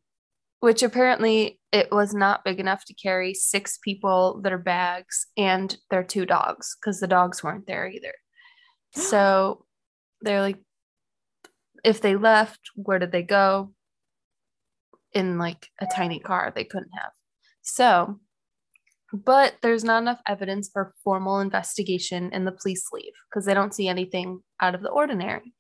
which 0.60 0.84
apparently 0.84 1.60
it 1.72 1.92
was 1.92 2.14
not 2.14 2.44
big 2.44 2.60
enough 2.60 2.86
to 2.86 2.94
carry 2.94 3.34
six 3.34 3.78
people, 3.78 4.42
their 4.42 4.58
bags, 4.58 5.28
and 5.38 5.76
their 5.92 6.04
two 6.04 6.26
dogs, 6.26 6.76
because 6.80 7.00
the 7.00 7.08
dogs 7.08 7.44
weren't 7.44 7.68
there 7.68 7.88
either. 7.88 8.14
So 8.98 9.66
they're 10.22 10.40
like, 10.40 10.58
if 11.84 12.00
they 12.00 12.16
left, 12.16 12.62
where 12.76 12.98
did 12.98 13.12
they 13.12 13.24
go? 13.24 13.75
In 15.16 15.40
like 15.40 15.70
a 15.82 15.88
tiny 15.88 16.20
car, 16.20 16.54
they 16.54 16.66
couldn't 16.66 16.92
have. 16.92 17.12
So, 17.64 18.20
but 19.14 19.56
there's 19.62 19.84
not 19.84 20.02
enough 20.02 20.22
evidence 20.28 20.70
for 20.72 20.94
formal 21.04 21.40
investigation 21.40 22.30
and 22.34 22.46
the 22.46 22.52
police 22.52 22.90
leave 22.92 23.14
because 23.30 23.46
they 23.46 23.54
don't 23.54 23.74
see 23.74 23.88
anything 23.88 24.44
out 24.62 24.76
of 24.76 24.82
the 24.82 24.90
ordinary. 24.90 25.54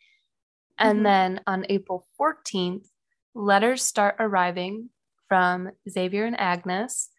And 0.77 0.99
Mhm. 0.99 1.03
then 1.03 1.41
on 1.47 1.65
April 1.69 2.05
14th, 2.17 2.91
letters 3.33 3.81
start 3.81 4.15
arriving 4.19 4.91
from 5.29 5.71
Xavier 5.89 6.25
and 6.25 6.39
Agnes. 6.39 7.09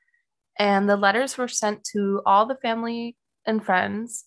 And 0.59 0.89
the 0.89 0.97
letters 0.97 1.39
were 1.39 1.49
sent 1.49 1.85
to 1.93 2.23
all 2.27 2.47
the 2.47 2.57
family 2.57 3.17
and 3.47 3.65
friends. 3.65 4.27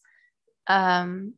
Um, 0.68 1.36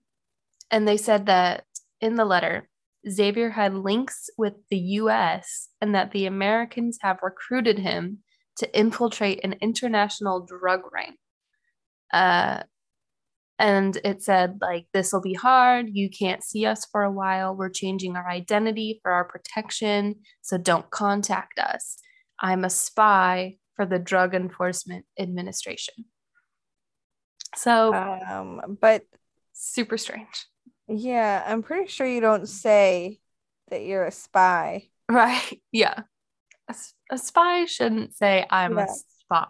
and 0.72 0.88
they 0.88 0.98
said 0.98 1.28
that 1.28 1.66
in 2.02 2.16
the 2.16 2.26
letter, 2.26 2.70
Xavier 3.10 3.50
had 3.50 3.74
links 3.74 4.30
with 4.38 4.54
the 4.70 4.78
US 4.78 5.70
and 5.82 5.96
that 5.96 6.12
the 6.12 6.26
Americans 6.26 7.00
have 7.02 7.20
recruited 7.22 7.80
him 7.80 8.20
to 8.58 8.78
infiltrate 8.78 9.44
an 9.44 9.56
international 9.62 10.46
drug 10.46 10.82
ring. 10.92 11.16
Uh, 12.14 12.64
and 13.58 13.98
it 14.04 14.24
said, 14.24 14.58
like, 14.60 14.88
this 14.92 15.14
will 15.14 15.22
be 15.22 15.36
hard. 15.36 15.90
You 15.92 16.10
can't 16.10 16.44
see 16.44 16.66
us 16.66 16.86
for 16.92 17.04
a 17.04 17.12
while. 17.12 17.56
We're 17.56 17.70
changing 17.70 18.16
our 18.16 18.28
identity 18.28 19.00
for 19.04 19.12
our 19.12 19.24
protection. 19.24 20.16
So 20.42 20.58
don't 20.58 20.90
contact 20.90 21.60
us. 21.60 21.98
I'm 22.40 22.66
a 22.66 22.72
spy 22.72 23.58
for 23.76 23.86
the 23.86 24.00
Drug 24.00 24.34
Enforcement 24.34 25.06
Administration. 25.20 26.06
So, 27.56 27.94
Um, 27.94 28.78
but 28.82 29.04
super 29.54 29.98
strange. 29.98 30.46
Yeah, 30.92 31.44
I'm 31.46 31.64
pretty 31.64 31.88
sure 31.88 32.06
you 32.08 32.22
don't 32.22 32.48
say 32.48 33.20
that 33.70 33.84
you're 33.84 34.06
a 34.06 34.12
spy. 34.12 34.88
Right. 35.12 35.62
Yeah. 35.74 36.04
a 37.12 37.18
spy 37.18 37.66
shouldn't 37.66 38.16
say, 38.16 38.46
I'm 38.50 38.78
Yeah. 38.78 38.86
a 38.86 38.88
spy. 38.88 39.48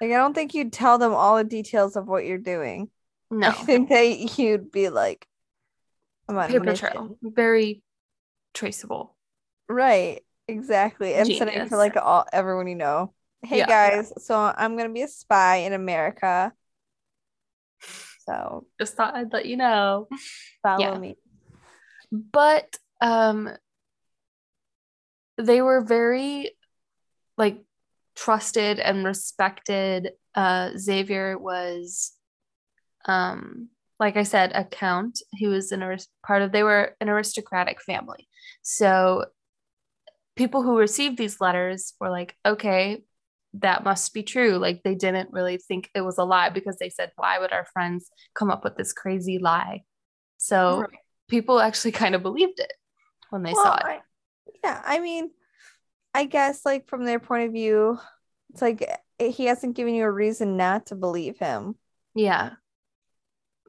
Like, 0.00 0.10
I 0.12 0.16
don't 0.18 0.34
think 0.34 0.52
you'd 0.52 0.74
tell 0.74 0.98
them 0.98 1.14
all 1.14 1.36
the 1.38 1.44
details 1.44 1.96
of 1.96 2.06
what 2.06 2.26
you're 2.26 2.36
doing. 2.36 2.90
No. 3.30 3.48
I 3.48 3.52
think 3.52 3.88
that 3.88 4.38
you'd 4.38 4.70
be 4.70 4.90
like, 4.90 5.26
I'm 6.28 6.36
on 6.36 6.48
Paper 6.48 6.74
trail. 6.76 7.16
Very 7.22 7.82
traceable. 8.52 9.16
Right. 9.70 10.20
Exactly. 10.48 11.14
And 11.14 11.26
sending 11.34 11.56
it 11.56 11.70
to 11.70 11.76
like 11.78 11.96
all 11.96 12.26
everyone 12.30 12.66
you 12.66 12.74
know. 12.74 13.14
Hey 13.42 13.58
Yeah. 13.58 13.66
guys, 13.66 14.12
so 14.18 14.36
I'm 14.36 14.76
gonna 14.76 14.92
be 14.92 15.00
a 15.02 15.08
spy 15.08 15.56
in 15.56 15.72
America. 15.72 16.52
So 18.26 18.66
Just 18.80 18.94
thought 18.94 19.14
I'd 19.14 19.32
let 19.32 19.46
you 19.46 19.56
know. 19.56 20.08
follow 20.62 20.80
Yeah. 20.80 20.98
me. 20.98 21.16
but 22.10 22.76
um 23.00 23.50
they 25.36 25.60
were 25.60 25.80
very 25.82 26.52
like 27.36 27.58
trusted 28.14 28.78
and 28.78 29.04
respected 29.04 30.12
uh 30.36 30.70
xavier 30.78 31.36
was 31.36 32.12
um 33.06 33.68
like 33.98 34.16
i 34.16 34.22
said 34.22 34.52
a 34.54 34.64
count 34.64 35.20
he 35.32 35.48
was 35.48 35.72
an 35.72 35.82
aris- 35.82 36.08
part 36.24 36.40
of 36.42 36.52
they 36.52 36.62
were 36.62 36.94
an 37.00 37.08
aristocratic 37.08 37.82
family 37.82 38.28
so 38.62 39.24
people 40.36 40.62
who 40.62 40.78
received 40.78 41.18
these 41.18 41.40
letters 41.40 41.94
were 42.00 42.10
like 42.10 42.36
okay 42.46 43.02
that 43.60 43.84
must 43.84 44.12
be 44.12 44.22
true 44.22 44.58
like 44.58 44.82
they 44.82 44.94
didn't 44.94 45.32
really 45.32 45.56
think 45.56 45.88
it 45.94 46.00
was 46.00 46.18
a 46.18 46.24
lie 46.24 46.50
because 46.50 46.76
they 46.78 46.90
said 46.90 47.12
why 47.16 47.38
would 47.38 47.52
our 47.52 47.64
friends 47.72 48.10
come 48.34 48.50
up 48.50 48.64
with 48.64 48.76
this 48.76 48.92
crazy 48.92 49.38
lie 49.38 49.82
so 50.38 50.80
Right. 50.80 50.98
people 51.28 51.60
actually 51.60 51.92
kind 51.92 52.14
of 52.14 52.22
believed 52.22 52.58
it 52.58 52.72
when 53.30 53.42
they 53.42 53.52
Well, 53.52 53.62
saw 53.62 53.76
it. 53.76 53.84
I- 53.84 54.00
yeah, 54.62 54.82
I 54.84 54.98
mean, 55.00 55.30
I 56.12 56.24
guess 56.24 56.64
like 56.64 56.88
from 56.88 57.04
their 57.04 57.18
point 57.18 57.46
of 57.46 57.52
view, 57.52 57.98
it's 58.50 58.62
like 58.62 58.82
eh, 59.18 59.30
he 59.30 59.46
hasn't 59.46 59.76
given 59.76 59.94
you 59.94 60.04
a 60.04 60.10
reason 60.10 60.56
not 60.56 60.86
to 60.86 60.94
believe 60.96 61.38
him. 61.38 61.76
Yeah. 62.14 62.50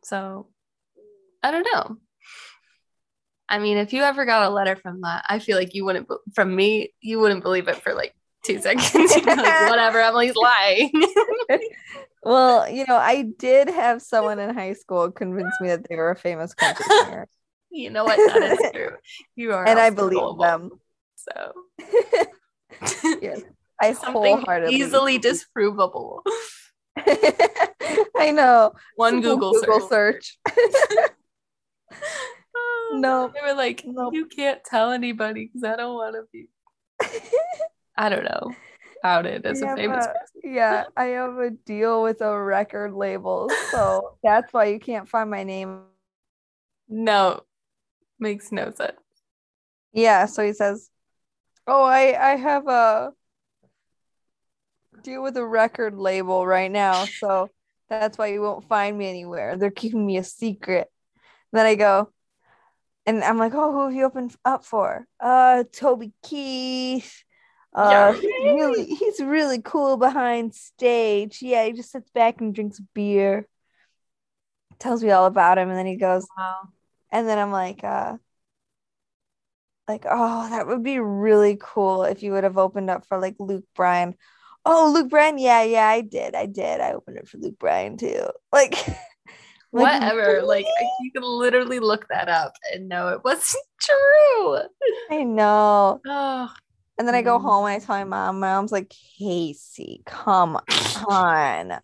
So 0.03 0.49
I 1.43 1.51
don't 1.51 1.67
know. 1.73 1.97
I 3.47 3.59
mean, 3.59 3.77
if 3.77 3.93
you 3.93 4.01
ever 4.03 4.25
got 4.25 4.47
a 4.47 4.53
letter 4.53 4.75
from 4.75 5.01
that, 5.01 5.23
I 5.29 5.39
feel 5.39 5.57
like 5.57 5.73
you 5.75 5.85
wouldn't 5.85 6.07
from 6.33 6.55
me, 6.55 6.93
you 7.01 7.19
wouldn't 7.19 7.43
believe 7.43 7.67
it 7.67 7.81
for 7.81 7.93
like 7.93 8.13
two 8.45 8.59
seconds. 8.61 8.93
Like, 9.25 9.25
whatever, 9.69 9.99
Emily's 9.99 10.35
lying. 10.35 10.91
Well, 12.23 12.67
you 12.67 12.85
know, 12.87 12.95
I 12.95 13.21
did 13.37 13.69
have 13.69 14.01
someone 14.01 14.39
in 14.39 14.51
high 14.55 14.73
school 14.73 15.11
convince 15.11 15.53
me 15.61 15.67
that 15.67 15.87
they 15.87 15.95
were 15.95 16.09
a 16.09 16.15
famous 16.15 16.55
country 16.55 16.83
singer, 16.89 17.27
you 17.69 17.91
know 17.91 18.03
what? 18.03 18.17
That 18.17 18.41
is 18.59 18.71
true. 18.73 18.95
You 19.35 19.53
are 19.53 19.67
and 19.67 19.77
I 19.77 19.91
believe 19.91 20.39
them. 20.39 20.71
So 21.17 21.53
Yes, 23.21 23.41
I 23.79 23.93
something 23.93 24.37
wholeheartedly 24.37 24.75
easily 24.75 25.19
disprovable. 25.19 26.21
I 26.97 28.31
know. 28.31 28.73
One 28.95 29.21
Simple 29.21 29.53
Google, 29.53 29.87
search. 29.87 30.39
Oh, 32.55 32.97
no. 32.99 33.31
They 33.33 33.41
were 33.41 33.55
like, 33.55 33.83
Nope. 33.85 34.13
you 34.13 34.25
can't 34.25 34.63
tell 34.63 34.91
anybody 34.91 35.45
because 35.45 35.63
I 35.63 35.75
don't 35.75 35.95
want 35.95 36.15
to 36.15 36.23
be, 36.31 36.47
I 37.97 38.09
don't 38.09 38.23
know, 38.23 38.51
outed 39.03 39.45
as 39.45 39.61
a 39.61 39.75
famous 39.75 40.05
but- 40.05 40.15
person. 40.15 40.53
Yeah, 40.53 40.85
I 40.95 41.05
have 41.05 41.37
a 41.37 41.49
deal 41.49 42.03
with 42.03 42.21
a 42.21 42.39
record 42.39 42.93
label, 42.93 43.49
so 43.71 44.17
that's 44.23 44.53
why 44.53 44.65
you 44.65 44.79
can't 44.79 45.09
find 45.09 45.29
my 45.29 45.43
name. 45.43 45.81
No, 46.87 47.41
makes 48.19 48.51
no 48.51 48.71
sense. 48.71 48.97
Yeah, 49.91 50.25
so 50.27 50.45
he 50.45 50.53
says, 50.53 50.89
"Oh, 51.65 51.83
I 51.83 52.33
I 52.33 52.35
have 52.35 52.67
a 52.67 53.11
deal 55.01 55.23
with 55.23 55.37
a 55.37 55.45
record 55.45 55.95
label 55.97 56.45
right 56.45 56.71
now, 56.71 57.05
so 57.05 57.49
that's 57.89 58.17
why 58.17 58.27
you 58.27 58.41
won't 58.41 58.67
find 58.67 58.97
me 58.97 59.07
anywhere. 59.07 59.57
They're 59.57 59.71
keeping 59.71 60.05
me 60.05 60.17
a 60.17 60.23
secret." 60.23 60.91
Then 61.51 61.65
I 61.65 61.75
go, 61.75 62.11
and 63.07 63.23
I'm 63.23 63.37
like, 63.39 63.53
"Oh, 63.55 63.71
who 63.71 63.85
have 63.85 63.93
you 63.93 64.03
opened 64.03 64.35
up 64.45 64.63
for?" 64.65 65.07
Uh, 65.19 65.63
Toby 65.71 66.13
Keith. 66.21 67.23
Uh, 67.75 68.11
Yeah. 68.11 68.13
he's 68.13 68.33
really 68.41 68.85
he's 68.85 69.21
really 69.21 69.61
cool 69.61 69.97
behind 69.97 70.55
stage. 70.55 71.41
Yeah, 71.41 71.65
he 71.65 71.73
just 71.73 71.91
sits 71.91 72.09
back 72.11 72.41
and 72.41 72.55
drinks 72.55 72.81
beer. 72.95 73.47
Tells 74.79 75.03
me 75.03 75.11
all 75.11 75.25
about 75.25 75.57
him, 75.57 75.69
and 75.69 75.77
then 75.77 75.85
he 75.85 75.95
goes, 75.97 76.27
Wow. 76.37 76.69
and 77.11 77.27
then 77.27 77.39
I'm 77.39 77.51
like, 77.51 77.83
uh, 77.83 78.17
like, 79.87 80.05
oh, 80.09 80.49
that 80.49 80.67
would 80.67 80.83
be 80.83 80.99
really 80.99 81.57
cool 81.59 82.03
if 82.03 82.23
you 82.23 82.31
would 82.31 82.43
have 82.43 82.57
opened 82.57 82.89
up 82.89 83.05
for 83.07 83.19
like 83.19 83.35
Luke 83.39 83.65
Bryan. 83.75 84.15
Oh, 84.65 84.91
Luke 84.93 85.09
Bryan, 85.09 85.37
yeah, 85.37 85.63
yeah, 85.63 85.87
I 85.87 86.01
did, 86.01 86.33
I 86.35 86.47
did. 86.47 86.81
I 86.81 86.93
opened 86.93 87.17
it 87.17 87.27
for 87.27 87.37
Luke 87.37 87.59
Bryan 87.59 87.97
too. 87.97 88.25
Like, 88.51 88.75
Like, 89.73 89.91
whatever. 89.91 90.41
Like 90.43 90.65
you 91.01 91.11
can 91.11 91.23
literally 91.23 91.79
look 91.79 92.07
that 92.09 92.29
up 92.29 92.53
and 92.73 92.89
know 92.89 93.09
it 93.09 93.23
wasn't 93.23 93.63
true. 93.81 94.59
I 95.09 95.23
know. 95.23 96.03
Oh, 96.05 96.53
And 96.97 97.07
then 97.07 97.15
I 97.15 97.21
go 97.21 97.37
Mm. 97.37 97.41
home 97.41 97.65
and 97.65 97.75
I 97.75 97.79
tell 97.85 97.95
my 97.97 98.03
mom. 98.05 98.39
My 98.39 98.53
mom's 98.53 98.71
like, 98.71 98.89
Casey, 99.17 100.01
come 100.05 100.57
on. 101.07 101.71
and 101.71 101.81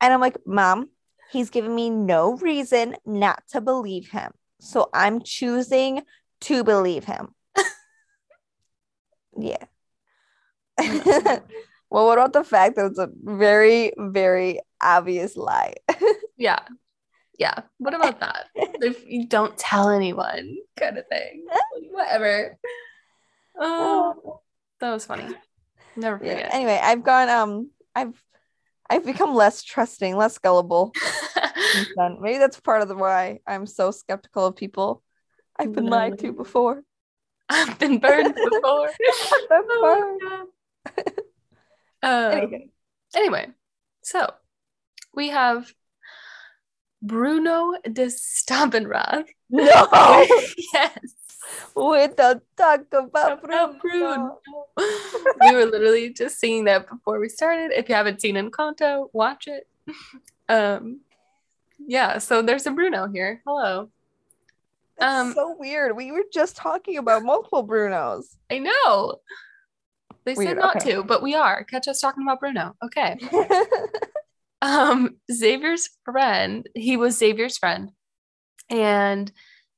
I'm 0.00 0.20
like, 0.20 0.36
Mom, 0.46 0.88
he's 1.30 1.50
giving 1.50 1.74
me 1.74 1.90
no 1.90 2.36
reason 2.36 2.96
not 3.04 3.42
to 3.48 3.60
believe 3.60 4.08
him. 4.10 4.32
So 4.60 4.88
I'm 4.94 5.22
choosing 5.22 6.02
to 6.42 6.62
believe 6.64 7.04
him. 7.04 7.34
yeah. 9.38 9.64
well, 11.90 12.06
what 12.06 12.18
about 12.18 12.32
the 12.32 12.44
fact 12.44 12.76
that 12.76 12.86
it's 12.86 12.98
a 12.98 13.10
very, 13.22 13.92
very 13.98 14.60
obvious 14.82 15.36
lie? 15.36 15.74
yeah. 16.36 16.60
Yeah. 17.38 17.60
What 17.78 17.94
about 17.94 18.20
that? 18.20 18.46
if 18.54 19.04
you 19.06 19.26
don't 19.26 19.56
tell 19.58 19.88
anyone, 19.88 20.56
kind 20.78 20.98
of 20.98 21.06
thing. 21.08 21.44
Like, 21.48 21.90
whatever. 21.90 22.56
Oh, 23.64 24.40
that 24.80 24.90
was 24.92 25.06
funny. 25.06 25.28
Never 25.96 26.24
Yeah. 26.24 26.34
forget. 26.36 26.54
Anyway, 26.54 26.78
I've 26.82 27.02
gone 27.04 27.28
um 27.28 27.70
I've 27.94 28.22
I've 28.90 29.04
become 29.06 29.34
less 29.34 29.62
trusting, 29.62 30.16
less 30.16 30.38
gullible. 30.38 30.92
Maybe 32.20 32.38
that's 32.38 32.60
part 32.60 32.82
of 32.82 32.88
the 32.88 32.96
why 32.96 33.40
I'm 33.46 33.66
so 33.66 33.90
skeptical 33.90 34.46
of 34.46 34.56
people. 34.56 35.02
I've 35.58 35.72
been 35.72 35.86
lied 35.86 36.18
to 36.18 36.32
before. 36.32 36.82
I've 37.48 37.78
been 37.78 37.98
burned 37.98 38.34
before. 38.50 38.90
That's 39.48 39.66
Oh. 39.70 40.46
Um, 42.04 42.32
Anyway, 42.32 42.68
anyway, 43.14 43.46
so 44.02 44.28
we 45.14 45.28
have 45.28 45.72
Bruno 47.00 47.74
de 47.84 48.06
Stabenrath. 48.06 49.28
no, 49.50 50.26
yes. 50.74 50.98
We 51.74 52.06
don't 52.08 52.42
talk 52.56 52.80
about 52.92 53.42
Bruno. 53.42 53.78
Bruno. 53.80 54.38
we 55.40 55.54
were 55.54 55.66
literally 55.66 56.12
just 56.12 56.38
singing 56.38 56.64
that 56.64 56.88
before 56.88 57.18
we 57.18 57.28
started. 57.28 57.72
If 57.72 57.88
you 57.88 57.94
haven't 57.94 58.20
seen 58.20 58.36
Encanto, 58.36 59.08
watch 59.12 59.48
it. 59.48 59.66
Um, 60.48 61.00
yeah, 61.86 62.18
so 62.18 62.42
there's 62.42 62.66
a 62.66 62.70
Bruno 62.70 63.08
here. 63.08 63.42
Hello. 63.46 63.90
That's 64.98 65.20
Um, 65.20 65.32
so 65.32 65.56
weird. 65.58 65.96
We 65.96 66.12
were 66.12 66.24
just 66.32 66.56
talking 66.56 66.98
about 66.98 67.22
multiple 67.22 67.66
Brunos. 67.66 68.36
I 68.50 68.58
know. 68.58 69.16
They 70.24 70.34
said 70.34 70.56
not 70.56 70.76
okay. 70.76 70.92
to, 70.92 71.04
but 71.04 71.22
we 71.22 71.34
are. 71.34 71.64
Catch 71.64 71.88
us 71.88 72.00
talking 72.00 72.22
about 72.22 72.40
Bruno. 72.40 72.76
Okay. 72.84 73.18
um 74.62 75.16
Xavier's 75.30 75.90
friend, 76.04 76.68
he 76.74 76.96
was 76.96 77.18
Xavier's 77.18 77.58
friend, 77.58 77.90
and 78.70 79.32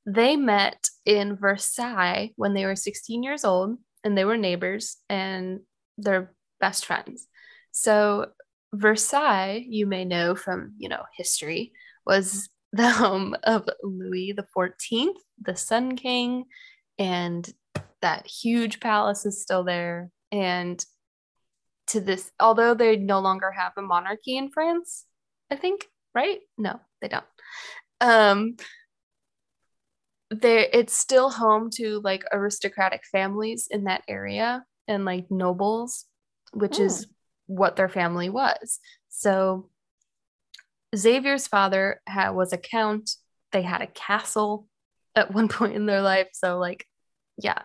they 0.05 0.35
met 0.35 0.87
in 1.05 1.35
Versailles 1.35 2.31
when 2.35 2.53
they 2.53 2.65
were 2.65 2.75
16 2.75 3.23
years 3.23 3.43
old, 3.43 3.77
and 4.03 4.17
they 4.17 4.25
were 4.25 4.37
neighbors 4.37 4.97
and 5.09 5.61
they're 5.97 6.33
best 6.59 6.85
friends. 6.85 7.27
So 7.71 8.27
Versailles, 8.73 9.65
you 9.67 9.87
may 9.87 10.05
know 10.05 10.35
from 10.35 10.73
you 10.77 10.89
know 10.89 11.03
history, 11.17 11.73
was 12.05 12.49
the 12.71 12.89
home 12.91 13.35
of 13.43 13.67
Louis 13.83 14.33
the 14.33 14.45
14th, 14.55 15.17
the 15.41 15.55
Sun 15.55 15.95
King, 15.95 16.45
and 16.99 17.51
that 18.01 18.27
huge 18.27 18.79
palace 18.79 19.25
is 19.25 19.41
still 19.41 19.63
there. 19.63 20.11
And 20.31 20.83
to 21.87 22.01
this, 22.01 22.31
although 22.39 22.73
they 22.73 22.97
no 22.97 23.19
longer 23.19 23.51
have 23.51 23.73
a 23.77 23.81
monarchy 23.81 24.37
in 24.37 24.49
France, 24.49 25.05
I 25.51 25.55
think, 25.55 25.85
right? 26.13 26.39
No, 26.57 26.79
they 27.01 27.07
don't. 27.07 27.25
Um, 28.01 28.57
there, 30.29 30.67
it's 30.73 30.97
still 30.97 31.29
home 31.29 31.69
to 31.75 32.01
like 32.03 32.23
aristocratic 32.31 33.03
families 33.11 33.67
in 33.69 33.85
that 33.85 34.03
area 34.07 34.63
and 34.87 35.05
like 35.05 35.29
nobles, 35.29 36.05
which 36.53 36.79
is 36.79 37.07
what 37.47 37.75
their 37.75 37.89
family 37.89 38.29
was. 38.29 38.79
So 39.09 39.69
Xavier's 40.95 41.47
father 41.47 42.01
had, 42.07 42.31
was 42.31 42.53
a 42.53 42.57
count. 42.57 43.11
They 43.51 43.61
had 43.61 43.81
a 43.81 43.87
castle 43.87 44.67
at 45.15 45.33
one 45.33 45.47
point 45.47 45.75
in 45.75 45.85
their 45.85 46.01
life. 46.01 46.29
So 46.33 46.57
like, 46.57 46.87
yeah, 47.37 47.61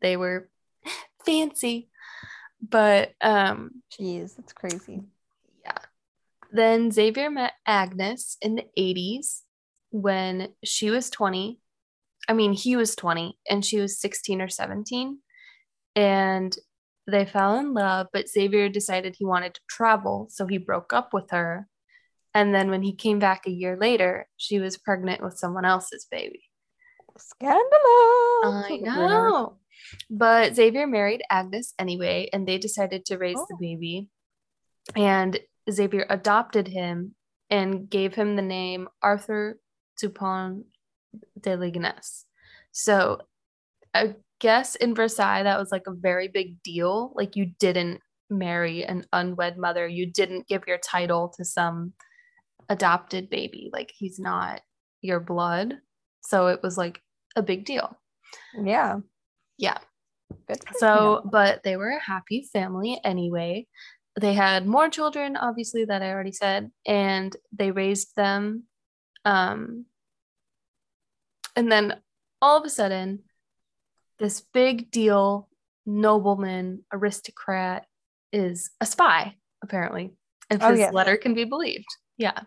they 0.00 0.16
were 0.16 0.48
fancy. 1.26 1.88
But 2.60 3.12
um 3.20 3.82
Jeez, 3.92 4.34
that's 4.36 4.52
crazy. 4.52 5.02
yeah. 5.64 5.78
Then 6.50 6.90
Xavier 6.90 7.30
met 7.30 7.52
Agnes 7.66 8.36
in 8.40 8.56
the 8.56 8.66
80s 8.76 9.42
when 9.90 10.48
she 10.64 10.90
was 10.90 11.10
20. 11.10 11.60
I 12.28 12.34
mean, 12.34 12.52
he 12.52 12.76
was 12.76 12.94
20 12.94 13.38
and 13.48 13.64
she 13.64 13.80
was 13.80 14.00
16 14.00 14.42
or 14.42 14.48
17. 14.48 15.18
And 15.96 16.56
they 17.06 17.24
fell 17.24 17.58
in 17.58 17.72
love, 17.72 18.08
but 18.12 18.28
Xavier 18.28 18.68
decided 18.68 19.16
he 19.16 19.24
wanted 19.24 19.54
to 19.54 19.60
travel, 19.68 20.28
so 20.30 20.46
he 20.46 20.58
broke 20.58 20.92
up 20.92 21.14
with 21.14 21.30
her. 21.30 21.66
And 22.34 22.54
then 22.54 22.70
when 22.70 22.82
he 22.82 22.94
came 22.94 23.18
back 23.18 23.46
a 23.46 23.50
year 23.50 23.76
later, 23.76 24.28
she 24.36 24.58
was 24.58 24.76
pregnant 24.76 25.22
with 25.22 25.38
someone 25.38 25.64
else's 25.64 26.06
baby. 26.10 26.42
Scandalous. 27.16 27.64
I 28.44 28.68
oh 28.70 28.84
know. 28.84 29.58
But 30.10 30.54
Xavier 30.54 30.86
married 30.86 31.22
Agnes 31.30 31.72
anyway, 31.78 32.28
and 32.32 32.46
they 32.46 32.58
decided 32.58 33.06
to 33.06 33.16
raise 33.18 33.36
the 33.36 33.54
Oh. 33.54 33.58
baby. 33.58 34.08
And 34.94 35.40
Xavier 35.70 36.06
adopted 36.08 36.68
him 36.68 37.14
and 37.50 37.88
gave 37.88 38.14
him 38.14 38.36
the 38.36 38.42
name 38.42 38.88
Arthur 39.02 39.58
Dupont 39.98 40.66
de. 41.40 41.92
So 42.72 43.18
I 43.94 44.14
guess 44.40 44.76
in 44.76 44.94
Versailles, 44.94 45.42
that 45.42 45.58
was 45.58 45.72
like 45.72 45.86
a 45.86 45.94
very 45.94 46.28
big 46.28 46.62
deal. 46.62 47.12
Like 47.14 47.36
you 47.36 47.46
didn't 47.58 48.00
marry 48.30 48.84
an 48.84 49.06
unwed 49.12 49.56
mother, 49.56 49.86
you 49.86 50.06
didn't 50.06 50.48
give 50.48 50.64
your 50.66 50.78
title 50.78 51.32
to 51.36 51.44
some 51.44 51.92
adopted 52.68 53.30
baby. 53.30 53.70
Like 53.72 53.92
he's 53.96 54.18
not 54.18 54.60
your 55.00 55.20
blood. 55.20 55.74
So 56.20 56.48
it 56.48 56.60
was 56.62 56.76
like 56.76 57.00
a 57.36 57.42
big 57.42 57.64
deal. 57.64 57.98
Yeah. 58.62 58.98
Yeah. 59.56 59.78
Good 60.46 60.58
So, 60.76 61.22
but 61.30 61.62
they 61.62 61.76
were 61.76 61.90
a 61.90 62.02
happy 62.02 62.48
family 62.52 63.00
anyway. 63.04 63.66
They 64.20 64.34
had 64.34 64.66
more 64.66 64.88
children, 64.88 65.36
obviously, 65.36 65.84
that 65.84 66.02
I 66.02 66.10
already 66.10 66.32
said, 66.32 66.70
and 66.86 67.34
they 67.52 67.70
raised 67.70 68.16
them. 68.16 68.64
Um, 69.24 69.86
and 71.58 71.72
then 71.72 71.96
all 72.40 72.56
of 72.56 72.64
a 72.64 72.70
sudden, 72.70 73.24
this 74.20 74.44
big 74.54 74.92
deal 74.92 75.48
nobleman, 75.84 76.84
aristocrat 76.92 77.84
is 78.32 78.70
a 78.80 78.86
spy, 78.86 79.34
apparently, 79.60 80.12
if 80.50 80.62
Oh, 80.62 80.70
his 80.70 80.78
yes. 80.78 80.92
letter 80.92 81.16
can 81.16 81.34
be 81.34 81.42
believed. 81.42 81.88
Yeah. 82.16 82.42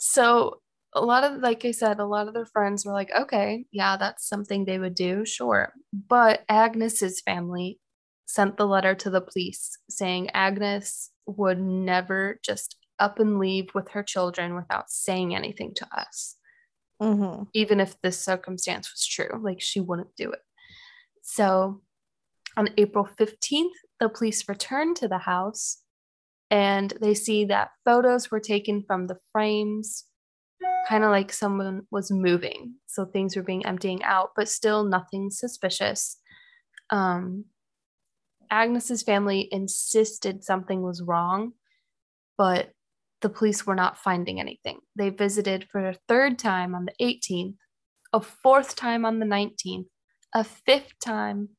So, 0.00 0.62
a 0.94 1.04
lot 1.04 1.24
of, 1.24 1.40
like 1.42 1.66
I 1.66 1.72
said, 1.72 2.00
a 2.00 2.06
lot 2.06 2.28
of 2.28 2.34
their 2.34 2.46
friends 2.46 2.86
were 2.86 2.94
like, 2.94 3.10
okay, 3.14 3.66
yeah, 3.72 3.98
that's 3.98 4.26
something 4.26 4.64
they 4.64 4.78
would 4.78 4.94
do, 4.94 5.26
sure. 5.26 5.74
But 5.92 6.44
Agnes's 6.48 7.20
family 7.20 7.78
sent 8.24 8.56
the 8.56 8.66
letter 8.66 8.94
to 8.94 9.10
the 9.10 9.20
police 9.20 9.78
saying 9.90 10.30
Agnes 10.30 11.10
would 11.26 11.60
never 11.60 12.40
just 12.42 12.76
up 12.98 13.18
and 13.18 13.38
leave 13.38 13.74
with 13.74 13.90
her 13.90 14.02
children 14.02 14.54
without 14.54 14.88
saying 14.88 15.34
anything 15.34 15.74
to 15.74 15.86
us 15.94 16.36
Mhm. 17.02 17.48
even 17.52 17.80
if 17.80 18.00
this 18.00 18.22
circumstance 18.24 18.92
was 18.92 19.04
true. 19.04 19.40
Like 19.42 19.60
she 19.60 19.80
wouldn't 19.80 20.14
do 20.16 20.30
it. 20.30 20.40
So 21.22 21.82
on 22.56 22.68
April 22.76 23.04
15th, 23.18 23.74
the 23.98 24.08
police 24.08 24.48
returned 24.48 24.96
to 24.96 25.08
the 25.08 25.18
house 25.18 25.82
and 26.50 26.92
they 27.00 27.14
see 27.14 27.46
that 27.46 27.70
photos 27.84 28.30
were 28.30 28.40
taken 28.40 28.82
from 28.82 29.06
the 29.06 29.18
frames, 29.32 30.04
kind 30.86 31.02
of 31.02 31.10
like 31.10 31.32
someone 31.32 31.86
was 31.90 32.10
moving. 32.10 32.74
So 32.86 33.04
things 33.04 33.36
were 33.36 33.42
being 33.42 33.64
emptying 33.66 34.02
out, 34.02 34.32
but 34.36 34.48
still 34.48 34.84
nothing 34.84 35.30
suspicious. 35.30 36.18
Um, 36.90 37.46
Agnes's 38.50 39.02
family 39.02 39.48
insisted 39.50 40.44
something 40.44 40.82
was 40.82 41.00
wrong, 41.02 41.52
but 42.36 42.70
the 43.22 43.28
police 43.28 43.66
were 43.66 43.74
not 43.74 43.96
finding 43.96 44.40
anything. 44.40 44.80
They 44.96 45.10
visited 45.10 45.68
for 45.70 45.88
a 45.88 45.96
third 46.08 46.38
time 46.38 46.74
on 46.74 46.84
the 46.84 46.94
18th, 47.00 47.56
a 48.12 48.20
fourth 48.20 48.76
time 48.76 49.04
on 49.04 49.20
the 49.20 49.26
19th, 49.26 49.86
a 50.34 50.44
fifth 50.44 50.92
time, 51.02 51.50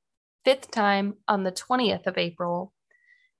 fifth 0.45 0.69
time 0.69 1.15
on 1.27 1.43
the 1.43 1.51
20th 1.51 2.05
of 2.05 2.17
April, 2.17 2.73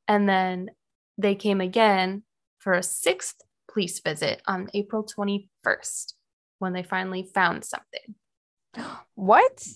and 0.08 0.28
then 0.28 0.70
they 1.18 1.36
came 1.36 1.62
again 1.62 2.24
for 2.60 2.74
a 2.74 2.84
sixth 2.84 3.36
police 3.72 4.00
visit 4.00 4.42
on 4.48 4.70
April 4.74 5.06
21st 5.06 6.14
when 6.60 6.74
they 6.74 6.84
finally 6.84 7.30
found 7.34 7.64
something. 7.66 8.16
What? 9.16 9.68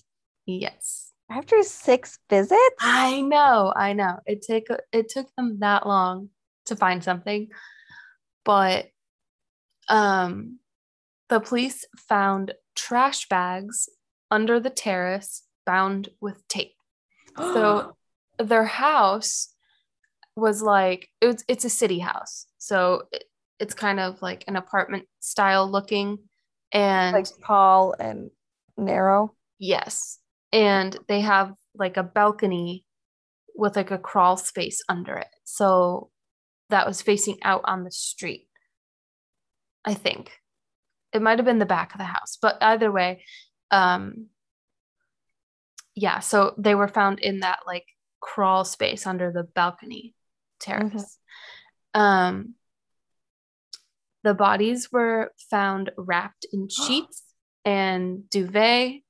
Yes. 0.48 1.14
After 1.30 1.62
six 1.62 2.18
visits? 2.30 2.60
I 2.80 3.22
know, 3.22 3.72
I 3.76 3.94
know. 3.94 4.20
It 4.26 4.42
took 4.42 4.80
it 4.92 5.10
took 5.10 5.28
them 5.36 5.60
that 5.60 5.86
long 5.86 6.30
to 6.66 6.76
find 6.76 7.04
something, 7.04 7.50
but 8.48 8.88
Um, 9.90 10.60
the 11.30 11.40
police 11.40 11.86
found 12.10 12.54
trash 12.76 13.28
bags 13.30 13.90
under 14.32 14.60
the 14.60 14.70
terrace 14.70 15.44
bound 15.66 16.10
with 16.22 16.48
tape. 16.48 16.76
So 17.54 17.96
their 18.40 18.66
house 18.66 19.54
was 20.36 20.62
like 20.62 21.10
it's 21.22 21.44
it's 21.48 21.66
a 21.66 21.70
city 21.70 22.00
house. 22.00 22.48
So 22.58 23.04
it, 23.14 23.24
it's 23.60 23.74
kind 23.74 24.00
of 24.00 24.22
like 24.22 24.44
an 24.48 24.56
apartment 24.58 25.06
style 25.20 25.70
looking 25.70 26.20
and 26.74 27.14
like 27.14 27.28
tall 27.46 27.96
and 28.00 28.32
narrow. 28.78 29.36
yes. 29.60 30.20
And 30.54 30.98
they 31.08 31.22
have 31.22 31.54
like 31.76 31.98
a 31.98 32.04
balcony 32.04 32.86
with 33.56 33.76
like 33.76 33.92
a 33.92 33.98
crawl 34.00 34.38
space 34.38 34.82
under 34.90 35.18
it. 35.18 35.28
So 35.46 36.12
that 36.70 36.88
was 36.88 37.02
facing 37.02 37.38
out 37.44 37.62
on 37.66 37.84
the 37.84 37.92
street. 37.92 38.48
I 39.86 39.94
think. 39.94 40.32
It 41.14 41.22
might 41.22 41.40
have 41.40 41.46
been 41.46 41.60
the 41.60 41.66
back 41.66 41.94
of 41.94 42.00
the 42.00 42.04
house, 42.04 42.38
but 42.42 42.58
either 42.62 42.92
way, 42.92 43.24
um 43.72 44.28
yeah, 45.96 46.20
so 46.20 46.54
they 46.58 46.76
were 46.76 46.88
found 46.88 47.20
in 47.20 47.40
that 47.40 47.62
like 47.66 47.86
crawl 48.20 48.66
space 48.66 49.08
under 49.08 49.32
the 49.32 49.44
balcony 49.44 50.14
terrace. 50.60 51.18
Um 51.94 52.56
the 54.24 54.34
bodies 54.34 54.92
were 54.92 55.32
found 55.50 55.92
wrapped 55.98 56.46
in 56.52 56.68
sheets 56.70 57.24
and 57.64 58.30
duvet 58.30 59.02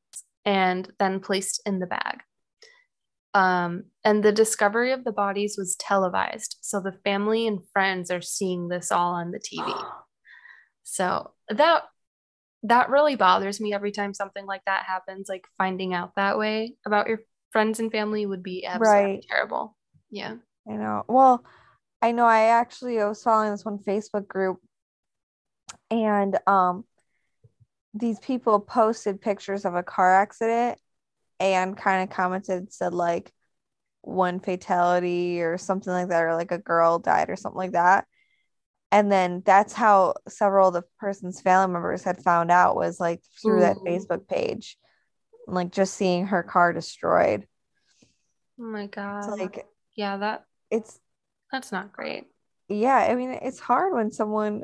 and 0.46 0.92
then 1.00 1.20
placed 1.20 1.62
in 1.66 1.80
the 1.80 1.88
bag. 1.88 2.22
Um, 3.38 3.84
and 4.04 4.24
the 4.24 4.32
discovery 4.32 4.92
of 4.94 5.04
the 5.04 5.12
bodies 5.12 5.58
was 5.60 5.76
televised. 5.76 6.58
So 6.62 6.80
the 6.80 6.98
family 7.04 7.46
and 7.46 7.60
friends 7.72 8.10
are 8.10 8.22
seeing 8.22 8.68
this 8.68 8.92
all 8.92 9.14
on 9.14 9.32
the 9.32 9.40
TV. 9.40 9.72
So 10.90 11.32
that 11.50 11.84
that 12.64 12.90
really 12.90 13.18
bothers 13.18 13.60
me 13.60 13.74
every 13.74 13.92
time 13.92 14.14
something 14.14 14.46
like 14.46 14.62
that 14.66 14.86
happens. 14.86 15.28
Like 15.28 15.46
finding 15.58 15.94
out 15.94 16.14
that 16.16 16.38
way 16.38 16.76
about 16.86 17.10
your 17.10 17.20
friends 17.52 17.82
and 17.82 17.92
family 17.92 18.26
would 18.26 18.42
be 18.42 18.66
absolutely 18.66 19.16
Right. 19.16 19.26
terrible. 19.30 19.76
Yeah. 20.10 20.36
I 20.66 20.72
know. 20.72 21.04
Well, 21.10 21.44
I 22.02 22.14
know 22.14 22.24
I 22.26 22.44
actually 22.44 23.02
I 23.02 23.06
was 23.10 23.22
following 23.22 23.52
this 23.52 23.66
one 23.66 23.80
Facebook 23.80 24.30
group 24.30 24.60
and 25.92 26.40
um 26.48 26.86
these 27.94 28.20
people 28.20 28.62
posted 28.62 29.20
pictures 29.20 29.66
of 29.66 29.76
a 29.76 29.84
car 29.84 30.16
accident 30.22 30.80
and 31.40 31.78
kind 31.78 32.04
of 32.04 32.16
commented 32.16 32.74
said 32.74 32.94
like 32.94 33.32
one 34.02 34.40
fatality 34.40 35.42
or 35.42 35.58
something 35.58 35.92
like 35.92 36.10
that 36.10 36.24
or 36.24 36.36
like 36.36 36.52
a 36.52 36.58
girl 36.58 37.00
died 37.00 37.30
or 37.30 37.36
something 37.36 37.58
like 37.58 37.74
that. 37.74 38.06
And 38.92 39.12
then 39.12 39.44
that's 39.46 39.74
how 39.74 40.16
several 40.30 40.70
of 40.70 40.74
the 40.74 40.84
person's 41.00 41.42
family 41.42 41.74
members 41.74 42.04
had 42.04 42.24
found 42.24 42.52
out 42.52 42.78
was 42.78 43.00
like 43.00 43.22
through 43.42 43.60
that 43.62 43.78
Facebook 43.86 44.28
page. 44.28 44.78
Like 45.46 45.72
just 45.72 45.94
seeing 45.94 46.28
her 46.28 46.44
car 46.44 46.74
destroyed. 46.74 47.48
Oh 48.60 48.64
my 48.64 48.88
god. 48.88 49.40
Like 49.40 49.66
yeah, 49.96 50.18
that 50.18 50.46
it's 50.72 51.00
that's 51.52 51.72
not 51.72 51.94
great. 51.94 52.26
yeah, 52.70 52.96
I 52.96 53.16
mean, 53.16 53.32
it's 53.42 53.60
hard 53.60 53.94
when 53.94 54.12
someone 54.12 54.64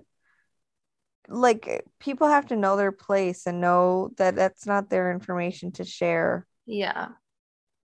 like 1.30 1.86
people 2.00 2.28
have 2.28 2.48
to 2.48 2.56
know 2.56 2.76
their 2.76 2.92
place 2.92 3.46
and 3.48 3.62
know 3.62 4.12
that 4.18 4.36
that's 4.36 4.66
not 4.66 4.90
their 4.90 5.12
information 5.12 5.72
to 5.74 5.86
share. 5.86 6.46
Yeah, 6.65 7.10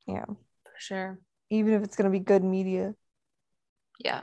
Yeah, 0.07 0.25
for 0.27 0.73
sure. 0.79 1.19
even 1.51 1.73
if 1.75 1.83
it's 1.83 1.97
going 1.97 2.11
to 2.11 2.19
be 2.19 2.23
good 2.25 2.45
media. 2.45 2.95
Yeah. 3.99 4.23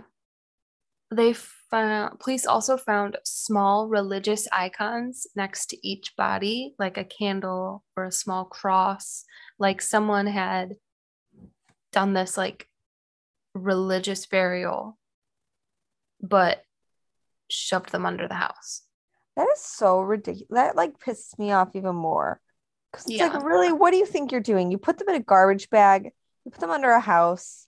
They 1.11 1.33
found 1.33 2.19
police 2.19 2.45
also 2.45 2.77
found 2.77 3.17
small 3.23 3.87
religious 3.87 4.47
icons 4.51 5.27
next 5.35 5.67
to 5.67 5.87
each 5.87 6.15
body, 6.15 6.75
like 6.79 6.97
a 6.97 7.03
candle 7.03 7.83
or 7.95 8.05
a 8.05 8.11
small 8.11 8.45
cross, 8.45 9.23
like 9.59 9.81
someone 9.81 10.27
had 10.27 10.73
done 11.91 12.13
this 12.13 12.37
like 12.37 12.67
religious 13.53 14.25
burial, 14.25 14.97
but 16.21 16.63
shoved 17.49 17.91
them 17.91 18.05
under 18.05 18.27
the 18.27 18.35
house. 18.35 18.81
That 19.35 19.47
is 19.53 19.61
so 19.61 19.99
ridiculous. 20.01 20.47
That 20.49 20.75
like 20.75 20.99
pisses 20.99 21.37
me 21.37 21.51
off 21.51 21.75
even 21.75 21.95
more. 21.95 22.41
Because 22.91 23.05
it's 23.05 23.15
Yeah. 23.15 23.27
like, 23.27 23.43
really, 23.43 23.71
what 23.73 23.91
do 23.91 23.97
you 23.97 24.05
think 24.05 24.31
you're 24.31 24.41
doing? 24.41 24.71
You 24.71 24.77
put 24.77 24.97
them 24.97 25.09
in 25.09 25.15
a 25.15 25.19
garbage 25.23 25.69
bag, 25.69 26.11
you 26.43 26.51
put 26.51 26.59
them 26.59 26.71
under 26.71 26.91
a 26.91 26.99
house. 26.99 27.67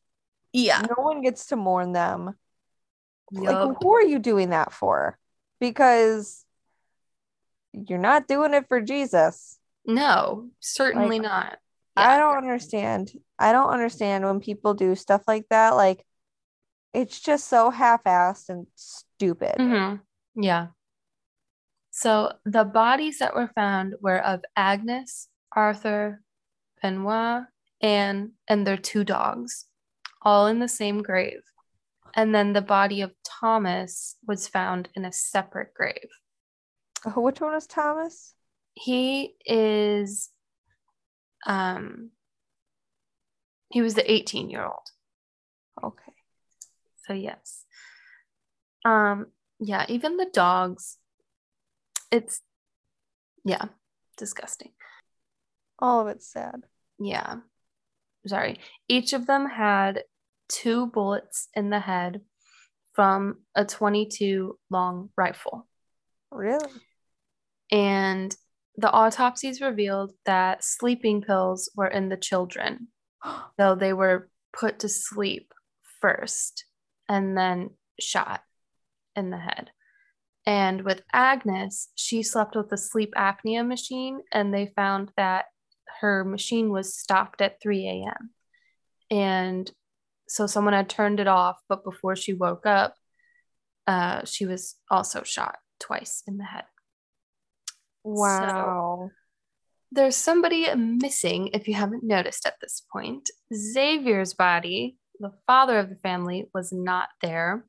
Yeah. 0.54 0.82
No 0.82 1.04
one 1.04 1.22
gets 1.22 1.48
to 1.48 1.56
mourn 1.56 1.92
them. 1.92 2.38
Like, 3.32 3.58
who 3.82 3.94
are 3.96 4.04
you 4.04 4.20
doing 4.20 4.52
that 4.52 4.72
for? 4.72 5.20
Because 5.60 6.46
you're 7.74 8.00
not 8.00 8.28
doing 8.28 8.54
it 8.54 8.68
for 8.68 8.80
Jesus. 8.80 9.60
No, 9.86 10.50
certainly 10.60 11.20
Like, 11.20 11.30
not. 11.30 11.60
I 11.96 12.18
don't 12.18 12.38
understand. 12.38 13.12
I 13.40 13.52
don't 13.52 13.70
understand 13.70 14.24
when 14.24 14.40
people 14.40 14.74
do 14.74 14.96
stuff 14.96 15.24
like 15.28 15.48
that. 15.50 15.72
Like, 15.72 16.06
it's 16.94 17.20
just 17.20 17.48
so 17.48 17.70
half-assed 17.70 18.50
and 18.50 18.68
stupid. 18.76 19.56
Mhm. 19.58 20.02
Yeah. 20.36 20.68
So 21.98 22.34
the 22.46 22.64
bodies 22.64 23.18
that 23.18 23.34
were 23.34 23.50
found 23.56 23.96
were 24.00 24.24
of 24.24 24.46
Agnes, 24.56 25.30
Arthur, 25.56 26.22
Benoit, 26.80 27.46
Anne, 27.82 28.34
and 28.48 28.68
their 28.68 28.78
two 28.78 29.04
dogs, 29.04 29.66
all 30.22 30.46
in 30.46 30.60
the 30.60 30.68
same 30.68 31.02
grave. 31.02 31.42
And 32.14 32.36
then 32.36 32.54
the 32.54 32.62
body 32.62 33.02
of 33.02 33.16
Thomas 33.24 34.16
was 34.28 34.48
found 34.48 34.90
in 34.94 35.06
a 35.06 35.12
separate 35.12 35.74
grave. 35.74 36.10
Oh, 37.04 37.22
Which 37.22 37.42
one 37.42 37.54
was 37.54 37.66
Thomas? 37.66 38.36
He 38.74 39.34
is 39.44 40.30
um 41.48 42.12
he 43.70 43.82
was 43.82 43.96
the 43.96 44.12
18 44.12 44.52
year 44.52 44.64
old. 44.64 44.88
Okay. 45.84 46.14
So 47.08 47.14
yes. 47.14 47.66
Um 48.86 49.32
yeah, 49.60 49.88
even 49.90 50.18
the 50.18 50.30
dogs 50.32 51.00
it's 52.12 52.42
yeah, 53.46 53.66
disgusting. 54.18 54.72
All 55.80 56.02
of 56.02 56.08
it's 56.08 56.32
sad. 56.32 56.64
Yeah. 57.00 57.38
Sorry. 58.26 58.60
Each 58.88 59.14
of 59.14 59.28
them 59.28 59.48
had 59.48 60.04
two 60.50 60.88
bullets 60.88 61.48
in 61.54 61.70
the 61.70 61.80
head 61.80 62.22
from 62.94 63.38
a 63.56 63.64
22 63.64 64.58
long 64.70 65.10
rifle. 65.16 65.68
Really? 66.32 66.72
And 67.72 68.36
the 68.76 68.92
autopsies 68.92 69.62
revealed 69.62 70.14
that 70.26 70.64
sleeping 70.64 71.22
pills 71.22 71.70
were 71.76 71.88
in 71.88 72.10
the 72.10 72.18
children, 72.18 72.88
though 73.58 73.76
they 73.76 73.94
were 73.94 74.30
put 74.52 74.80
to 74.80 74.90
sleep 74.90 75.54
first 76.02 76.66
and 77.08 77.38
then 77.38 77.72
shot 78.00 78.42
in 79.16 79.30
the 79.30 79.38
head. 79.38 79.72
And 80.48 80.84
with 80.84 81.02
Agnes, 81.12 81.90
she 81.96 82.24
slept 82.24 82.56
with 82.56 82.72
a 82.72 82.78
sleep 82.78 83.14
apnea 83.18 83.68
machine, 83.68 84.22
and 84.32 84.54
they 84.54 84.72
found 84.78 85.12
that 85.18 85.48
her 86.00 86.24
machine 86.24 86.70
was 86.70 86.98
stopped 86.98 87.42
at 87.42 87.62
3 87.62 87.86
a.m. 87.86 88.30
And 89.12 89.70
so 90.30 90.48
someone 90.48 90.74
had 90.74 90.88
turned 90.88 91.20
it 91.20 91.28
off, 91.28 91.58
but 91.68 91.84
before 91.84 92.16
she 92.16 92.34
woke 92.34 92.66
up, 92.66 92.96
uh, 93.88 94.24
she 94.24 94.46
was 94.46 94.76
also 94.90 95.24
shot 95.24 95.58
twice 95.82 96.24
in 96.26 96.38
the 96.38 96.46
head. 96.46 96.64
Wow. 98.06 99.10
There's 99.92 100.16
somebody 100.16 100.74
missing, 100.76 101.50
if 101.54 101.68
you 101.68 101.74
haven't 101.74 102.06
noticed 102.06 102.46
at 102.46 102.56
this 102.62 102.84
point. 102.94 103.30
Xavier's 103.54 104.34
body, 104.34 104.98
the 105.20 105.34
father 105.46 105.78
of 105.78 105.90
the 105.90 105.96
family, 105.96 106.50
was 106.54 106.72
not 106.72 107.10
there. 107.22 107.66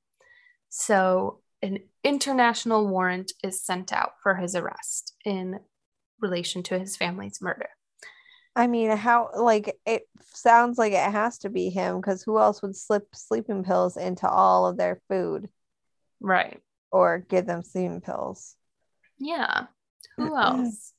So 0.69 1.41
an 1.63 1.79
international 2.05 2.87
warrant 2.87 3.33
is 3.43 3.61
sent 3.63 3.93
out 3.93 4.13
for 4.23 4.35
his 4.37 4.55
arrest 4.55 5.15
in 5.25 5.61
relation 6.21 6.63
to 6.65 6.79
his 6.79 6.97
family's 6.97 7.41
murder. 7.41 7.69
I 8.57 8.67
mean, 8.67 8.91
how 8.97 9.31
like 9.37 9.77
it 9.87 10.03
sounds 10.35 10.79
like 10.79 10.93
it 10.93 11.13
has 11.13 11.39
to 11.39 11.49
be 11.51 11.71
him 11.71 12.01
because 12.01 12.23
who 12.23 12.39
else 12.39 12.61
would 12.63 12.77
slip 12.77 13.07
sleeping 13.15 13.63
pills 13.63 13.97
into 13.97 14.29
all 14.29 14.67
of 14.67 14.77
their 14.77 15.01
food 15.09 15.49
Right. 16.21 16.61
or 16.91 17.25
give 17.29 17.47
them 17.47 17.63
sleeping 17.63 18.01
pills? 18.01 18.57
Yeah. 19.19 19.67
Who 20.17 20.37
else? 20.37 20.93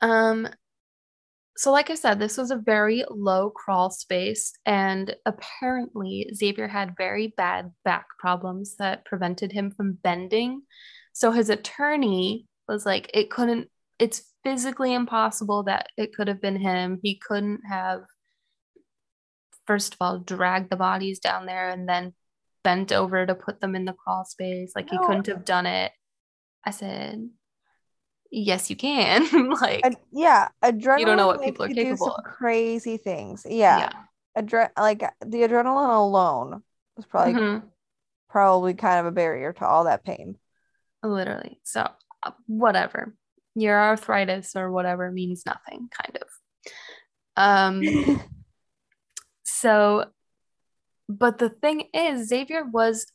Um 0.00 0.48
so 1.58 1.72
like 1.72 1.90
I 1.90 1.96
said, 1.96 2.20
this 2.20 2.38
was 2.38 2.52
a 2.52 2.56
very 2.56 3.04
low 3.10 3.50
crawl 3.50 3.90
space 3.90 4.52
and 4.64 5.16
apparently 5.26 6.30
Xavier 6.32 6.68
had 6.68 6.96
very 6.96 7.34
bad 7.36 7.72
back 7.84 8.06
problems 8.20 8.76
that 8.76 9.04
prevented 9.04 9.50
him 9.50 9.72
from 9.72 9.98
bending. 10.00 10.62
So 11.14 11.32
his 11.32 11.50
attorney 11.50 12.46
was 12.68 12.86
like 12.86 13.10
it 13.12 13.28
couldn't 13.28 13.70
it's 13.98 14.22
physically 14.44 14.94
impossible 14.94 15.64
that 15.64 15.88
it 15.96 16.14
could 16.14 16.28
have 16.28 16.40
been 16.40 16.54
him. 16.54 17.00
He 17.02 17.20
couldn't 17.26 17.62
have 17.68 18.02
first 19.66 19.94
of 19.94 19.98
all 20.00 20.20
dragged 20.20 20.70
the 20.70 20.76
bodies 20.76 21.18
down 21.18 21.44
there 21.46 21.70
and 21.70 21.88
then 21.88 22.14
bent 22.62 22.92
over 22.92 23.26
to 23.26 23.34
put 23.34 23.60
them 23.60 23.74
in 23.74 23.84
the 23.84 23.94
crawl 23.94 24.24
space. 24.24 24.74
Like 24.76 24.90
he 24.90 24.98
couldn't 24.98 25.26
have 25.26 25.44
done 25.44 25.66
it. 25.66 25.90
I 26.64 26.70
said, 26.70 27.28
yes, 28.30 28.70
you 28.70 28.76
can. 28.76 29.50
like, 29.60 29.84
Ad- 29.84 29.96
yeah, 30.12 30.48
adrenaline. 30.62 31.00
You 31.00 31.06
don't 31.06 31.16
know 31.16 31.26
what 31.28 31.42
people 31.42 31.64
are 31.64 31.68
capable 31.68 32.06
some 32.06 32.14
of. 32.18 32.24
crazy 32.24 32.96
things. 32.96 33.46
Yeah, 33.48 33.78
yeah. 33.78 34.42
Adre- 34.42 34.70
like 34.78 35.00
the 35.24 35.38
adrenaline 35.38 35.96
alone 35.96 36.62
was 36.96 37.06
probably 37.06 37.34
Mhm. 37.34 37.62
probably 38.28 38.74
kind 38.74 39.00
of 39.00 39.06
a 39.06 39.10
barrier 39.12 39.52
to 39.54 39.66
all 39.66 39.84
that 39.84 40.04
pain. 40.04 40.36
Literally. 41.02 41.60
So, 41.64 41.88
uh, 42.22 42.32
whatever. 42.46 43.14
Your 43.54 43.78
arthritis 43.80 44.54
or 44.54 44.70
whatever 44.70 45.10
means 45.10 45.44
nothing, 45.46 45.88
kind 45.90 46.18
of. 46.22 46.28
Um, 47.36 47.82
so, 49.44 50.04
but 51.08 51.38
the 51.38 51.48
thing 51.48 51.84
is, 51.94 52.28
Xavier 52.28 52.64
was 52.64 53.06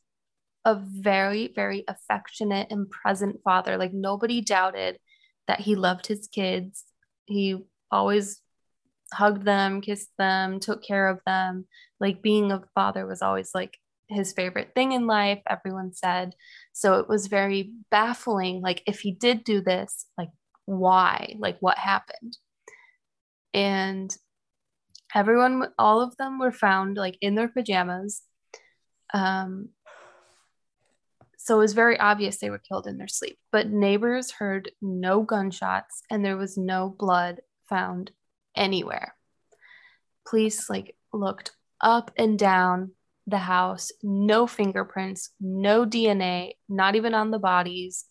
a 0.65 0.75
very, 0.75 1.51
very 1.53 1.83
affectionate 1.87 2.67
and 2.69 2.89
present 2.89 3.41
father. 3.43 3.77
Like, 3.77 3.93
nobody 3.93 4.41
doubted 4.41 4.97
that 5.47 5.61
he 5.61 5.75
loved 5.75 6.07
his 6.07 6.27
kids. 6.27 6.83
He 7.25 7.57
always 7.91 8.41
hugged 9.13 9.43
them, 9.43 9.81
kissed 9.81 10.11
them, 10.17 10.59
took 10.59 10.83
care 10.83 11.07
of 11.09 11.19
them. 11.25 11.65
Like, 11.99 12.21
being 12.21 12.51
a 12.51 12.63
father 12.75 13.05
was 13.05 13.21
always 13.21 13.51
like 13.53 13.77
his 14.07 14.33
favorite 14.33 14.71
thing 14.75 14.91
in 14.91 15.07
life, 15.07 15.41
everyone 15.47 15.93
said. 15.93 16.35
So 16.71 16.99
it 16.99 17.09
was 17.09 17.27
very 17.27 17.73
baffling. 17.91 18.61
Like, 18.61 18.83
if 18.85 19.01
he 19.01 19.11
did 19.11 19.43
do 19.43 19.61
this, 19.61 20.05
like, 20.17 20.29
why? 20.65 21.35
Like, 21.39 21.57
what 21.59 21.77
happened? 21.77 22.37
And 23.53 24.15
everyone, 25.13 25.67
all 25.77 26.01
of 26.01 26.17
them 26.17 26.39
were 26.39 26.51
found 26.51 26.97
like 26.97 27.17
in 27.21 27.35
their 27.35 27.47
pajamas. 27.47 28.23
Um, 29.13 29.69
so 31.43 31.55
it 31.55 31.59
was 31.59 31.73
very 31.73 31.99
obvious 31.99 32.37
they 32.37 32.49
were 32.49 32.57
killed 32.57 32.87
in 32.87 32.97
their 32.97 33.09
sleep. 33.09 33.37
But 33.51 33.67
neighbors 33.67 34.31
heard 34.31 34.71
no 34.81 35.23
gunshots 35.23 36.01
and 36.09 36.23
there 36.23 36.37
was 36.37 36.57
no 36.57 36.95
blood 36.97 37.41
found 37.67 38.11
anywhere. 38.55 39.13
Police 40.25 40.69
like 40.69 40.95
looked 41.11 41.51
up 41.81 42.11
and 42.15 42.39
down 42.39 42.91
the 43.27 43.39
house, 43.39 43.91
no 44.01 44.47
fingerprints, 44.47 45.31
no 45.41 45.85
DNA, 45.85 46.53
not 46.69 46.95
even 46.95 47.13
on 47.13 47.29
the 47.29 47.39
bodies, 47.39 48.05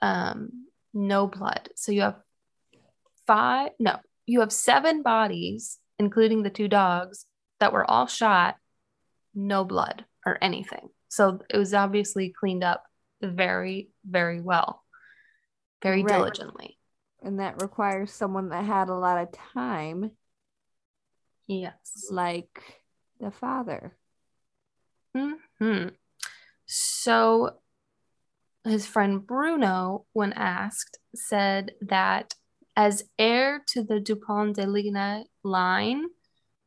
um, 0.00 0.66
no 0.94 1.26
blood. 1.26 1.70
So 1.74 1.90
you 1.90 2.02
have 2.02 2.20
five, 3.26 3.72
no, 3.80 3.98
you 4.26 4.40
have 4.40 4.52
seven 4.52 5.02
bodies, 5.02 5.78
including 5.98 6.44
the 6.44 6.50
two 6.50 6.68
dogs, 6.68 7.26
that 7.58 7.72
were 7.72 7.88
all 7.90 8.06
shot, 8.06 8.54
no 9.34 9.64
blood 9.64 10.04
or 10.24 10.38
anything. 10.40 10.88
So 11.10 11.40
it 11.50 11.58
was 11.58 11.74
obviously 11.74 12.30
cleaned 12.30 12.64
up 12.64 12.84
very, 13.20 13.90
very 14.04 14.40
well, 14.40 14.82
very 15.82 16.02
Right. 16.02 16.14
diligently. 16.14 16.78
and 17.22 17.38
that 17.40 17.60
requires 17.60 18.10
someone 18.10 18.48
that 18.48 18.64
had 18.64 18.88
a 18.88 18.94
lot 18.94 19.18
of 19.20 19.30
time, 19.32 20.16
Yes. 21.46 22.06
like 22.10 22.82
the 23.18 23.30
father. 23.30 23.94
Hmm. 25.14 25.88
So 26.64 27.58
his 28.64 28.86
friend 28.86 29.26
Bruno, 29.26 30.06
when 30.14 30.32
asked, 30.32 30.98
said 31.14 31.72
that 31.82 32.34
as 32.76 33.04
heir 33.18 33.62
to 33.68 33.82
the 33.82 34.00
Dupont 34.00 34.56
de 34.56 34.64
Ligonnès 34.64 35.24
line, 35.42 36.06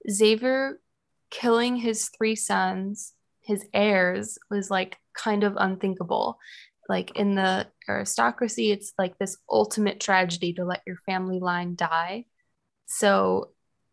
Xavier 0.08 0.80
killing 1.32 1.78
his 1.78 2.10
three 2.10 2.36
sons, 2.36 3.14
his 3.44 3.66
heirs, 3.74 4.38
was 4.50 4.70
like 4.70 4.98
kind 5.14 5.44
of 5.44 5.56
unthinkable. 5.58 6.38
Like 6.90 7.16
in 7.16 7.36
the 7.36 7.68
aristocracy, 7.88 8.72
it's 8.72 8.94
like 8.98 9.18
this 9.18 9.38
ultimate 9.50 10.00
tragedy 10.00 10.54
to 10.54 10.66
let 10.66 10.82
your 10.86 10.98
family 11.06 11.40
line 11.40 11.76
die. 11.76 12.26
So 12.86 13.52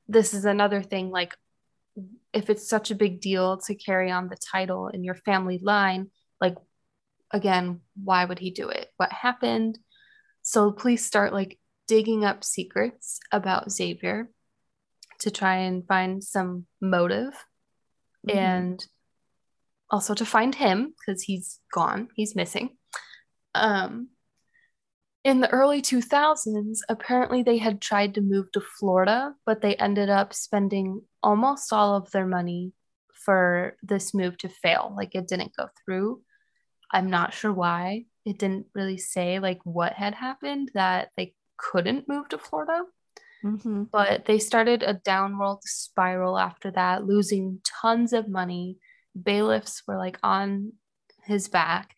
this 0.09 0.35
is 0.35 0.45
another 0.45 0.83
thing 0.83 1.11
like 1.11 1.37
if 2.33 2.51
it's 2.51 2.69
such 2.69 2.91
a 2.91 2.97
big 2.97 3.21
deal 3.21 3.59
to 3.59 3.75
carry 3.75 4.11
on 4.11 4.29
the 4.29 4.37
title 4.37 4.89
in 4.89 5.05
your 5.05 5.15
family 5.17 5.59
line, 5.63 6.11
like 6.41 6.57
again, 7.31 7.81
why 8.03 8.25
would 8.25 8.39
he 8.39 8.51
do 8.51 8.69
it? 8.69 8.89
What 8.97 9.13
happened? 9.13 9.79
So 10.43 10.73
please 10.73 11.05
start 11.05 11.33
like 11.33 11.59
digging 11.87 12.25
up 12.25 12.45
secrets 12.45 13.21
about 13.33 13.71
Xavier 13.71 14.31
to 15.21 15.31
try 15.31 15.57
and 15.57 15.87
find 15.87 16.23
some 16.23 16.67
motive 16.81 17.35
Mhm. 18.27 18.35
and 18.35 18.87
also 19.91 20.15
to 20.15 20.25
find 20.25 20.55
him 20.55 20.95
because 20.99 21.23
he's 21.23 21.61
gone, 21.73 22.09
he's 22.15 22.37
missing. 22.37 22.77
Um, 23.55 24.09
in 25.25 25.41
the 25.41 25.51
early 25.51 25.83
2000s, 25.83 26.79
apparently 26.89 27.43
they 27.43 27.59
had 27.59 27.81
tried 27.81 28.15
to 28.15 28.21
move 28.23 28.51
to 28.53 28.61
Florida, 28.61 29.35
but 29.45 29.61
they 29.61 29.75
ended 29.77 30.09
up 30.09 30.33
spending 30.33 31.03
almost 31.23 31.73
all 31.73 31.97
of 31.97 32.11
their 32.11 32.27
money 32.27 32.73
for 33.13 33.77
this 33.83 34.15
move 34.15 34.39
to 34.39 34.49
fail. 34.49 34.95
Like 34.97 35.15
it 35.15 35.29
didn't 35.29 35.57
go 35.57 35.69
through. 35.85 36.23
I'm 36.91 37.11
not 37.11 37.35
sure 37.35 37.53
why. 37.53 38.07
It 38.25 38.39
didn't 38.39 38.67
really 38.75 38.97
say 38.97 39.39
like 39.41 39.61
what 39.65 39.93
had 39.93 40.15
happened 40.15 40.71
that 40.75 41.11
they 41.17 41.35
couldn't 41.59 42.09
move 42.09 42.29
to 42.31 42.39
Florida 42.39 42.83
Mhm. 43.45 43.91
but 43.91 44.27
they 44.27 44.39
started 44.39 44.83
a 44.83 44.95
downward 44.95 45.59
spiral 45.63 46.39
after 46.39 46.71
that, 46.73 47.07
losing 47.07 47.61
tons 47.65 48.13
of 48.13 48.29
money. 48.29 48.77
Bailiffs 49.21 49.83
were 49.87 49.97
like 49.97 50.19
on 50.23 50.73
his 51.25 51.49
back, 51.49 51.95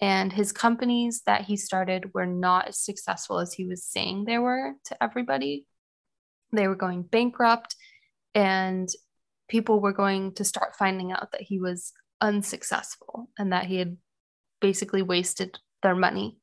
and 0.00 0.32
his 0.32 0.52
companies 0.52 1.22
that 1.26 1.42
he 1.42 1.56
started 1.56 2.12
were 2.14 2.26
not 2.26 2.68
as 2.68 2.78
successful 2.78 3.38
as 3.38 3.52
he 3.52 3.64
was 3.66 3.84
saying 3.84 4.24
they 4.24 4.38
were 4.38 4.72
to 4.86 5.02
everybody. 5.02 5.66
They 6.52 6.68
were 6.68 6.76
going 6.76 7.02
bankrupt, 7.02 7.76
and 8.34 8.88
people 9.48 9.80
were 9.80 9.92
going 9.92 10.34
to 10.34 10.44
start 10.44 10.76
finding 10.76 11.12
out 11.12 11.32
that 11.32 11.42
he 11.42 11.58
was 11.58 11.92
unsuccessful 12.20 13.28
and 13.38 13.52
that 13.52 13.66
he 13.66 13.76
had 13.76 13.96
basically 14.60 15.02
wasted 15.02 15.58
their 15.82 15.94
money. 15.94 16.38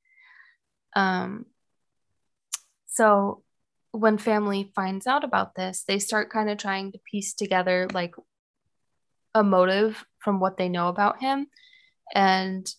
Um, 0.95 1.45
so 2.87 3.43
when 3.91 4.17
family 4.17 4.71
finds 4.75 5.07
out 5.07 5.23
about 5.23 5.55
this, 5.55 5.83
they 5.87 5.99
start 5.99 6.29
kind 6.29 6.49
of 6.49 6.57
trying 6.57 6.91
to 6.91 6.99
piece 7.09 7.33
together 7.33 7.87
like 7.93 8.13
a 9.33 9.43
motive 9.43 10.05
from 10.19 10.39
what 10.39 10.57
they 10.57 10.69
know 10.69 10.87
about 10.87 11.21
him. 11.21 11.47
And 12.13 12.69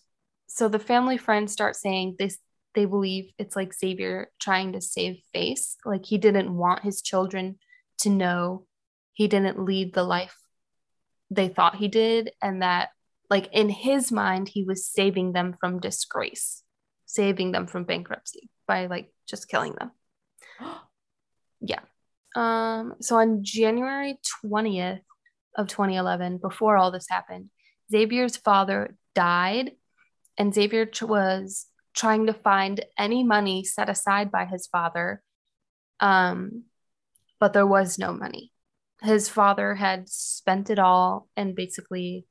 so 0.47 0.67
the 0.67 0.79
family 0.79 1.17
friends 1.17 1.51
start 1.53 1.75
saying 1.75 2.15
this 2.19 2.37
they 2.73 2.85
believe 2.85 3.31
it's 3.37 3.55
like 3.55 3.73
Xavier 3.73 4.31
trying 4.39 4.73
to 4.73 4.81
save 4.81 5.17
face. 5.33 5.75
Like 5.85 6.05
he 6.05 6.17
didn't 6.17 6.55
want 6.55 6.83
his 6.83 7.01
children 7.01 7.59
to 7.99 8.09
know 8.09 8.65
he 9.13 9.27
didn't 9.27 9.63
lead 9.63 9.93
the 9.93 10.03
life 10.03 10.35
they 11.29 11.47
thought 11.47 11.75
he 11.75 11.87
did 11.87 12.31
and 12.41 12.61
that 12.61 12.89
like 13.29 13.47
in 13.53 13.69
his 13.69 14.11
mind 14.11 14.49
he 14.49 14.63
was 14.63 14.85
saving 14.85 15.31
them 15.31 15.55
from 15.59 15.79
disgrace, 15.79 16.63
saving 17.05 17.53
them 17.53 17.67
from 17.67 17.85
bankruptcy 17.85 18.49
by 18.67 18.87
like 18.87 19.11
just 19.27 19.49
killing 19.49 19.73
them. 19.73 19.91
Yeah. 21.63 21.81
Um, 22.35 22.95
so 23.01 23.17
on 23.17 23.43
January 23.43 24.17
20th 24.43 25.01
of 25.57 25.67
2011, 25.67 26.37
before 26.37 26.77
all 26.77 26.91
this 26.91 27.07
happened, 27.09 27.49
Xavier's 27.91 28.37
father 28.37 28.95
died, 29.15 29.71
and 30.37 30.53
Xavier 30.53 30.89
was 31.01 31.67
trying 31.93 32.27
to 32.27 32.33
find 32.33 32.83
any 32.97 33.23
money 33.23 33.63
set 33.63 33.89
aside 33.89 34.31
by 34.31 34.45
his 34.45 34.67
father. 34.67 35.21
Um, 35.99 36.63
but 37.39 37.53
there 37.53 37.67
was 37.67 37.99
no 37.99 38.13
money. 38.13 38.51
His 39.01 39.27
father 39.27 39.75
had 39.75 40.07
spent 40.09 40.69
it 40.69 40.79
all, 40.79 41.27
and 41.35 41.55
basically, 41.55 42.25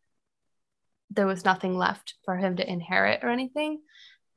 there 1.11 1.26
was 1.26 1.44
nothing 1.44 1.76
left 1.76 2.14
for 2.24 2.37
him 2.37 2.56
to 2.56 2.70
inherit 2.70 3.20
or 3.22 3.28
anything. 3.28 3.80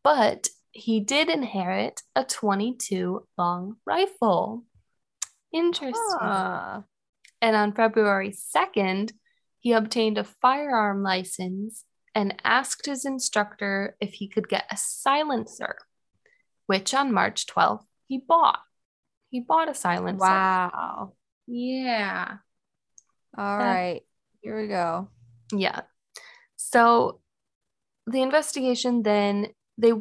But 0.04 0.50
he 0.72 1.00
did 1.00 1.30
inherit 1.30 2.02
a 2.16 2.24
22 2.24 3.28
long 3.38 3.78
rifle. 3.86 4.64
Interesting. 5.54 6.18
Ah. 6.20 6.84
And 7.44 7.58
on 7.58 7.74
February 7.74 8.32
2nd, 8.32 9.12
he 9.60 9.74
obtained 9.74 10.18
a 10.18 10.24
firearm 10.24 11.04
license 11.04 11.84
and 12.16 12.36
asked 12.46 12.86
his 12.86 13.04
instructor 13.04 13.98
if 14.00 14.14
he 14.14 14.30
could 14.30 14.48
get 14.48 14.64
a 14.72 14.78
silencer, 14.78 15.76
which 16.68 16.94
on 16.94 17.12
March 17.12 17.46
12th 17.46 17.84
he 18.08 18.18
bought. 18.26 18.62
He 19.30 19.42
bought 19.42 19.68
a 19.68 19.74
silencer. 19.74 20.24
Wow. 20.24 21.16
Yeah. 21.46 22.38
All 23.38 23.60
Yeah. 23.60 23.74
right. 23.74 24.02
Here 24.42 24.62
we 24.62 24.68
go. 24.70 25.10
Yeah. 25.52 25.82
So 26.56 27.20
the 28.08 28.22
investigation 28.22 29.04
then 29.04 29.48
they 29.78 29.92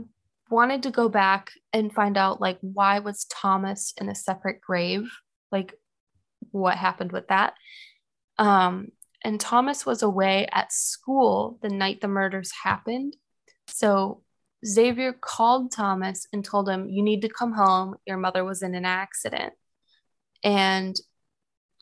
wanted 0.48 0.84
to 0.84 0.90
go 0.92 1.08
back 1.08 1.50
and 1.72 1.92
find 1.92 2.16
out 2.16 2.40
like 2.40 2.58
why 2.60 3.00
was 3.00 3.24
Thomas 3.24 3.94
in 4.00 4.08
a 4.08 4.14
separate 4.14 4.60
grave? 4.60 5.10
Like 5.50 5.74
what 6.52 6.76
happened 6.76 7.12
with 7.12 7.28
that? 7.28 7.54
Um 8.38 8.88
and 9.24 9.40
Thomas 9.40 9.86
was 9.86 10.02
away 10.02 10.48
at 10.52 10.72
school 10.72 11.58
the 11.62 11.68
night 11.68 12.00
the 12.00 12.08
murders 12.08 12.52
happened. 12.62 13.16
So 13.68 14.22
Xavier 14.64 15.12
called 15.12 15.72
Thomas 15.72 16.26
and 16.32 16.44
told 16.44 16.68
him, 16.68 16.88
You 16.88 17.02
need 17.02 17.22
to 17.22 17.28
come 17.28 17.52
home. 17.52 17.96
Your 18.06 18.16
mother 18.16 18.44
was 18.44 18.62
in 18.62 18.74
an 18.74 18.84
accident. 18.84 19.54
And 20.44 20.96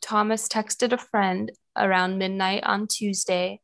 Thomas 0.02 0.48
texted 0.48 0.92
a 0.92 0.98
friend 0.98 1.52
around 1.76 2.18
midnight 2.18 2.64
on 2.64 2.86
Tuesday. 2.86 3.60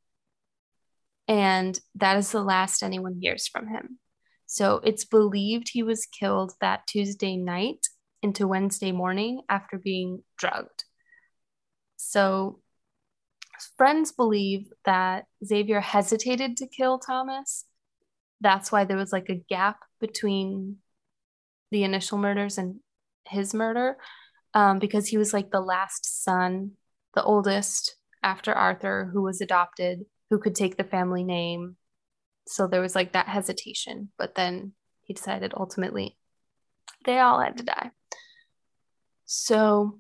And 1.29 1.79
that 1.97 2.17
is 2.19 2.31
the 2.31 2.43
last 2.43 2.83
anyone 2.83 3.19
hears 3.21 3.49
from 3.49 3.69
him. 3.69 3.99
So 4.47 4.81
it's 4.85 5.05
believed 5.05 5.71
he 5.71 5.83
was 5.83 6.07
killed 6.07 6.53
that 6.61 6.87
Tuesday 6.87 7.37
night 7.37 7.89
into 8.23 8.47
Wednesday 8.47 8.93
morning 8.93 9.43
after 9.49 9.79
being 9.79 10.23
drugged. 10.39 10.85
So 11.97 12.61
friends 13.77 14.13
believe 14.13 14.69
that 14.85 15.25
Xavier 15.45 15.81
hesitated 15.81 16.57
to 16.59 16.67
kill 16.67 16.99
Thomas. 16.99 17.65
That's 18.41 18.71
why 18.71 18.85
there 18.85 18.97
was 18.97 19.13
like 19.13 19.29
a 19.29 19.43
gap 19.49 19.79
between 20.01 20.77
the 21.71 21.85
initial 21.85 22.19
murders 22.19 22.59
and 22.59 22.81
his 23.27 23.55
murder 23.55 23.97
um, 24.55 24.79
because 24.79 25.09
he 25.09 25.19
was 25.19 25.33
like 25.33 25.51
the 25.51 25.61
last 25.61 26.25
son, 26.25 26.73
the 27.15 27.23
oldest 27.23 27.97
after 28.23 28.53
Arthur, 28.53 29.11
who 29.13 29.23
was 29.23 29.41
adopted, 29.41 30.05
who 30.31 30.39
could 30.39 30.55
take 30.55 30.77
the 30.77 30.85
family 30.85 31.25
name. 31.25 31.77
So 32.47 32.67
there 32.67 32.81
was 32.81 32.95
like 32.95 33.13
that 33.13 33.29
hesitation, 33.29 34.11
but 34.19 34.35
then 34.35 34.73
he 35.03 35.15
decided 35.15 35.53
ultimately 35.57 36.17
they 37.05 37.19
all 37.19 37.41
had 37.41 37.59
to 37.59 37.65
die. 37.65 37.91
So 39.25 39.99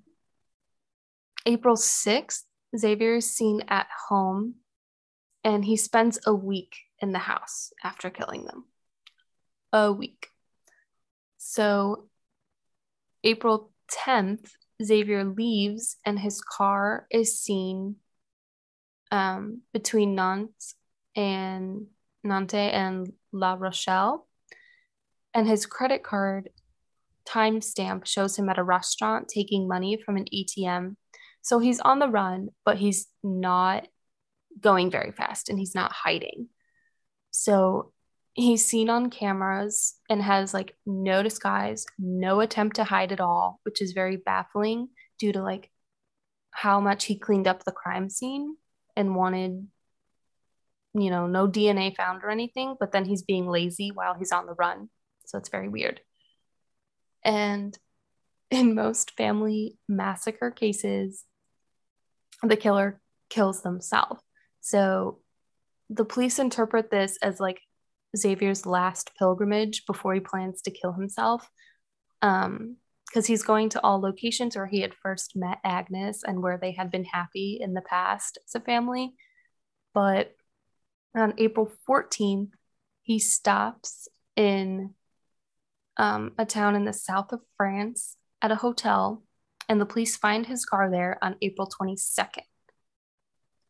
April 1.47 1.77
6th, 1.77 2.43
Xavier 2.77 3.17
is 3.17 3.31
seen 3.31 3.63
at 3.69 3.87
home 4.09 4.57
and 5.45 5.65
he 5.65 5.77
spends 5.77 6.19
a 6.27 6.35
week 6.35 6.77
in 7.01 7.13
the 7.13 7.21
house 7.21 7.73
after 7.85 8.11
killing 8.11 8.45
them. 8.45 8.65
A 9.73 9.93
week. 9.93 10.29
So 11.39 12.09
April 13.23 13.71
10th, 13.93 14.51
Xavier 14.83 15.25
leaves 15.25 15.97
and 16.05 16.19
his 16.19 16.41
car 16.41 17.07
is 17.11 17.39
seen 17.39 17.97
um, 19.13 19.63
between 19.73 20.17
Nantes 20.17 20.75
and 21.15 21.87
Nantes 22.25 22.73
and 22.73 23.13
La 23.33 23.55
Rochelle. 23.55 24.27
And 25.33 25.47
his 25.47 25.65
credit 25.65 26.03
card 26.03 26.51
timestamp 27.27 28.07
shows 28.07 28.37
him 28.37 28.49
at 28.49 28.59
a 28.59 28.65
restaurant 28.65 29.29
taking 29.29 29.69
money 29.69 30.01
from 30.05 30.17
an 30.17 30.27
ATM. 30.35 30.97
So 31.47 31.61
he's 31.61 31.79
on 31.79 32.01
the 32.01 32.09
run, 32.09 32.49
but 32.65 32.77
he's 32.77 33.07
not 33.23 33.87
going 34.61 34.91
very 34.91 35.13
fast 35.13 35.49
and 35.49 35.57
he's 35.57 35.77
not 35.77 35.93
hiding. 35.93 36.49
So 37.31 37.93
he's 38.33 38.67
seen 38.67 38.91
on 38.91 39.11
cameras 39.11 39.95
and 40.11 40.21
has 40.21 40.53
like 40.53 40.75
no 40.87 41.23
disguise, 41.23 41.87
no 42.01 42.41
attempt 42.41 42.75
to 42.77 42.85
hide 42.85 43.13
at 43.13 43.21
all, 43.21 43.61
which 43.63 43.81
is 43.81 43.93
very 43.93 44.17
baffling 44.17 44.89
due 45.21 45.33
to 45.35 45.41
like 45.41 45.71
how 46.51 46.81
much 46.81 47.05
he 47.05 47.17
cleaned 47.17 47.47
up 47.47 47.63
the 47.63 47.71
crime 47.71 48.11
scene 48.11 48.57
and 48.97 49.15
wanted 49.15 49.69
you 50.95 51.11
know, 51.11 51.29
no 51.29 51.47
DNA 51.47 51.95
found 51.95 52.25
or 52.25 52.31
anything, 52.31 52.75
but 52.81 52.91
then 52.91 53.05
he's 53.05 53.23
being 53.23 53.47
lazy 53.47 53.93
while 53.95 54.15
he's 54.15 54.33
on 54.33 54.47
the 54.47 54.55
run. 54.55 54.89
So 55.27 55.39
it's 55.39 55.51
very 55.51 55.69
weird. 55.69 56.01
And 57.23 57.79
in 58.51 58.75
most 58.75 59.13
family 59.13 59.77
massacre 59.89 60.51
cases, 60.51 61.23
the 62.42 62.57
killer 62.57 63.01
kills 63.31 63.62
themselves. 63.62 64.20
So 64.61 65.20
the 65.90 66.05
police 66.05 66.38
interpret 66.38 66.90
this 66.90 67.18
as 67.22 67.40
like 67.40 67.61
Xavier's 68.16 68.66
last 68.66 69.12
pilgrimage 69.18 69.87
before 69.87 70.14
he 70.14 70.20
plans 70.20 70.62
to 70.62 70.70
kill 70.70 70.92
himself. 70.92 71.49
Um, 72.22 72.77
because 73.07 73.27
he's 73.27 73.42
going 73.42 73.68
to 73.70 73.81
all 73.83 74.01
locations 74.01 74.57
where 74.57 74.66
he 74.66 74.81
had 74.81 74.92
first 74.92 75.37
met 75.37 75.59
Agnes 75.64 76.22
and 76.25 76.42
where 76.42 76.59
they 76.59 76.72
had 76.72 76.90
been 76.90 77.05
happy 77.05 77.59
in 77.61 77.72
the 77.72 77.81
past 77.81 78.38
as 78.46 78.55
a 78.55 78.61
family. 78.61 79.14
But 79.94 80.35
on 81.14 81.35
April 81.38 81.70
14th, 81.88 82.51
he 83.03 83.18
stops 83.18 84.09
in 84.35 84.94
um, 85.96 86.33
a 86.37 86.44
town 86.44 86.75
in 86.75 86.85
the 86.85 86.92
south 86.92 87.33
of 87.33 87.40
France 87.57 88.16
at 88.42 88.51
a 88.51 88.57
hotel, 88.57 89.22
and 89.69 89.81
the 89.81 89.87
police 89.87 90.17
find 90.17 90.47
his 90.47 90.65
car 90.65 90.91
there 90.91 91.19
on 91.23 91.37
April 91.43 91.69
22nd. 91.69 92.43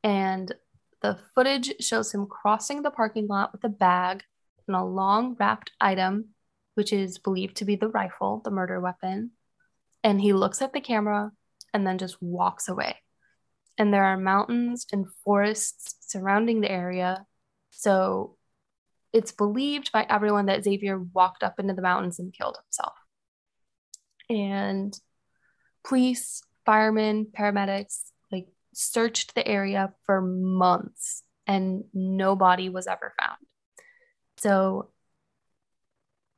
And 0.03 0.55
the 1.03 1.19
footage 1.35 1.73
shows 1.81 2.13
him 2.13 2.27
crossing 2.27 2.83
the 2.83 2.91
parking 2.91 3.27
lot 3.27 3.53
with 3.53 3.65
a 3.65 3.69
bag 3.69 4.23
and 4.67 4.77
a 4.77 4.85
long 4.85 5.37
wrapped 5.39 5.71
item, 5.81 6.31
which 6.75 6.93
is 6.93 7.19
believed 7.19 7.57
to 7.57 7.65
be 7.65 7.77
the 7.77 7.89
rifle, 7.89 8.41
the 8.45 8.51
murder 8.51 8.81
weapon. 8.81 9.33
And 10.03 10.21
he 10.21 10.33
looks 10.33 10.63
at 10.63 10.73
the 10.73 10.81
camera 10.81 11.33
and 11.73 11.87
then 11.87 11.99
just 11.99 12.21
walks 12.23 12.69
away. 12.69 12.97
And 13.79 13.93
there 13.93 14.05
are 14.05 14.17
mountains 14.17 14.87
and 14.93 15.07
forests 15.25 15.97
surrounding 16.01 16.61
the 16.61 16.71
area. 16.71 17.27
So 17.71 18.37
it's 19.13 19.33
believed 19.33 19.93
by 19.93 20.07
everyone 20.09 20.47
that 20.47 20.65
Xavier 20.65 20.99
walked 20.99 21.43
up 21.43 21.59
into 21.59 21.75
the 21.75 21.83
mountains 21.83 22.19
and 22.19 22.33
killed 22.33 22.59
himself. 22.65 22.95
And 24.29 24.99
police, 25.87 26.43
firemen, 26.65 27.27
paramedics 27.27 28.01
like 28.33 28.49
searched 28.75 29.35
the 29.35 29.47
area 29.47 29.93
for 30.05 30.21
months 30.21 31.23
and 31.47 31.85
no 31.95 32.35
body 32.35 32.69
was 32.69 32.87
ever 32.87 33.15
found. 33.19 33.39
So 34.39 34.91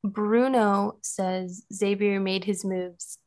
Bruno 0.04 0.98
says 1.02 1.64
Xavier 1.72 2.20
made 2.20 2.44
his 2.44 2.64
moves 2.64 3.18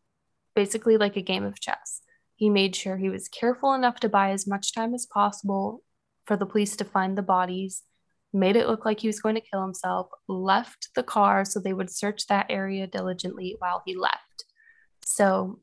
basically 0.55 0.97
like 0.97 1.17
a 1.17 1.21
game 1.21 1.43
of 1.43 1.59
chess. 1.59 2.01
He 2.35 2.49
made 2.49 2.75
sure 2.75 2.97
he 2.97 3.09
was 3.09 3.27
careful 3.27 3.73
enough 3.73 3.99
to 4.01 4.09
buy 4.09 4.31
as 4.31 4.47
much 4.47 4.73
time 4.73 4.93
as 4.93 5.05
possible 5.05 5.83
for 6.25 6.37
the 6.37 6.45
police 6.45 6.75
to 6.77 6.85
find 6.85 7.17
the 7.17 7.23
bodies, 7.23 7.83
made 8.33 8.55
it 8.55 8.67
look 8.67 8.85
like 8.85 8.99
he 8.99 9.07
was 9.07 9.19
going 9.19 9.35
to 9.35 9.41
kill 9.41 9.61
himself, 9.61 10.07
left 10.27 10.89
the 10.95 11.03
car 11.03 11.45
so 11.45 11.59
they 11.59 11.73
would 11.73 11.89
search 11.89 12.27
that 12.27 12.47
area 12.49 12.87
diligently 12.87 13.55
while 13.59 13.81
he 13.85 13.95
left. 13.95 14.45
So, 15.05 15.59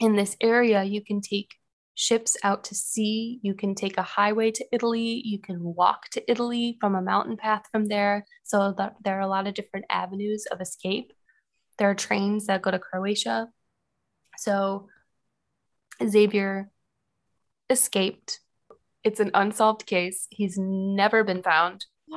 in 0.00 0.16
this 0.16 0.36
area, 0.40 0.82
you 0.82 1.04
can 1.04 1.20
take 1.20 1.54
ships 1.94 2.36
out 2.42 2.64
to 2.64 2.74
sea. 2.74 3.38
You 3.42 3.54
can 3.54 3.74
take 3.74 3.98
a 3.98 4.02
highway 4.02 4.50
to 4.52 4.64
Italy. 4.72 5.20
You 5.24 5.38
can 5.38 5.62
walk 5.62 6.08
to 6.12 6.30
Italy 6.30 6.78
from 6.80 6.94
a 6.94 7.02
mountain 7.02 7.36
path 7.36 7.64
from 7.70 7.86
there. 7.86 8.24
So 8.42 8.74
that 8.78 8.96
there 9.04 9.18
are 9.18 9.20
a 9.20 9.28
lot 9.28 9.46
of 9.46 9.54
different 9.54 9.84
avenues 9.90 10.46
of 10.50 10.62
escape. 10.62 11.12
There 11.78 11.90
are 11.90 11.94
trains 11.94 12.46
that 12.46 12.62
go 12.62 12.70
to 12.70 12.78
Croatia. 12.78 13.48
So 14.38 14.88
Xavier 16.02 16.70
escaped. 17.68 18.40
It's 19.04 19.20
an 19.20 19.30
unsolved 19.34 19.84
case. 19.84 20.26
He's 20.30 20.56
never 20.58 21.22
been 21.22 21.42
found. 21.42 21.86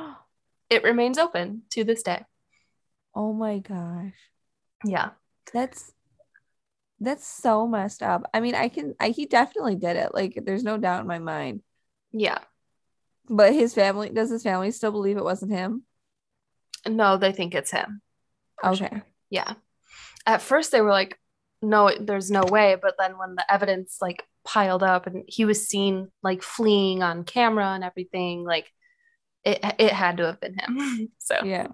It 0.70 0.82
remains 0.82 1.18
open 1.18 1.62
to 1.72 1.84
this 1.84 2.02
day. 2.02 2.24
Oh 3.14 3.34
my 3.34 3.58
gosh. 3.58 4.14
Yeah. 4.82 5.10
That's 5.52 5.92
that's 7.04 7.26
so 7.26 7.66
messed 7.66 8.02
up. 8.02 8.28
I 8.34 8.40
mean, 8.40 8.54
I 8.54 8.68
can 8.68 8.94
I 9.00 9.10
he 9.10 9.26
definitely 9.26 9.76
did 9.76 9.96
it. 9.96 10.14
Like 10.14 10.38
there's 10.44 10.64
no 10.64 10.78
doubt 10.78 11.02
in 11.02 11.06
my 11.06 11.18
mind. 11.18 11.62
Yeah. 12.12 12.38
But 13.28 13.54
his 13.54 13.74
family 13.74 14.10
does 14.10 14.30
his 14.30 14.42
family 14.42 14.70
still 14.70 14.92
believe 14.92 15.16
it 15.16 15.24
wasn't 15.24 15.52
him? 15.52 15.84
No, 16.86 17.16
they 17.16 17.32
think 17.32 17.54
it's 17.54 17.70
him. 17.70 18.02
Okay. 18.62 18.88
Sure. 18.90 19.02
Yeah. 19.30 19.54
At 20.26 20.42
first 20.42 20.72
they 20.72 20.80
were 20.80 20.90
like, 20.90 21.18
no, 21.62 21.90
there's 21.98 22.30
no 22.30 22.44
way. 22.44 22.76
But 22.80 22.96
then 22.98 23.18
when 23.18 23.34
the 23.34 23.52
evidence 23.52 23.98
like 24.00 24.22
piled 24.44 24.82
up 24.82 25.06
and 25.06 25.24
he 25.26 25.44
was 25.44 25.66
seen 25.66 26.08
like 26.22 26.42
fleeing 26.42 27.02
on 27.02 27.24
camera 27.24 27.68
and 27.68 27.84
everything, 27.84 28.44
like 28.44 28.70
it 29.44 29.60
it 29.78 29.92
had 29.92 30.18
to 30.18 30.26
have 30.26 30.40
been 30.40 30.58
him. 30.58 31.10
so 31.18 31.44
yeah. 31.44 31.68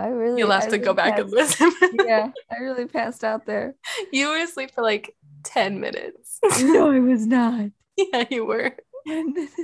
I 0.00 0.08
really 0.08 0.38
You'll 0.40 0.50
have 0.50 0.62
I 0.62 0.66
to 0.66 0.72
really 0.72 0.84
go 0.84 0.94
back 0.94 1.12
passed, 1.16 1.22
and 1.22 1.30
listen. 1.32 1.72
yeah, 2.06 2.30
I 2.50 2.56
really 2.62 2.86
passed 2.86 3.24
out 3.24 3.46
there. 3.46 3.74
you 4.12 4.28
were 4.28 4.38
asleep 4.38 4.70
for 4.72 4.82
like 4.82 5.14
10 5.44 5.80
minutes. 5.80 6.38
no, 6.62 6.90
I 6.90 6.98
was 7.00 7.26
not. 7.26 7.70
yeah, 7.96 8.24
you 8.30 8.44
were. 8.44 8.74
10 9.06 9.32
minutes. 9.34 9.54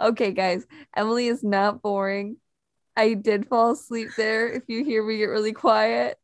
Okay, 0.00 0.32
guys. 0.32 0.66
Emily 0.94 1.28
is 1.28 1.42
not 1.42 1.82
boring. 1.82 2.36
I 2.96 3.14
did 3.14 3.48
fall 3.48 3.72
asleep 3.72 4.08
there. 4.16 4.48
If 4.48 4.64
you 4.68 4.84
hear 4.84 5.04
me 5.06 5.18
get 5.18 5.24
really 5.26 5.52
quiet, 5.52 6.18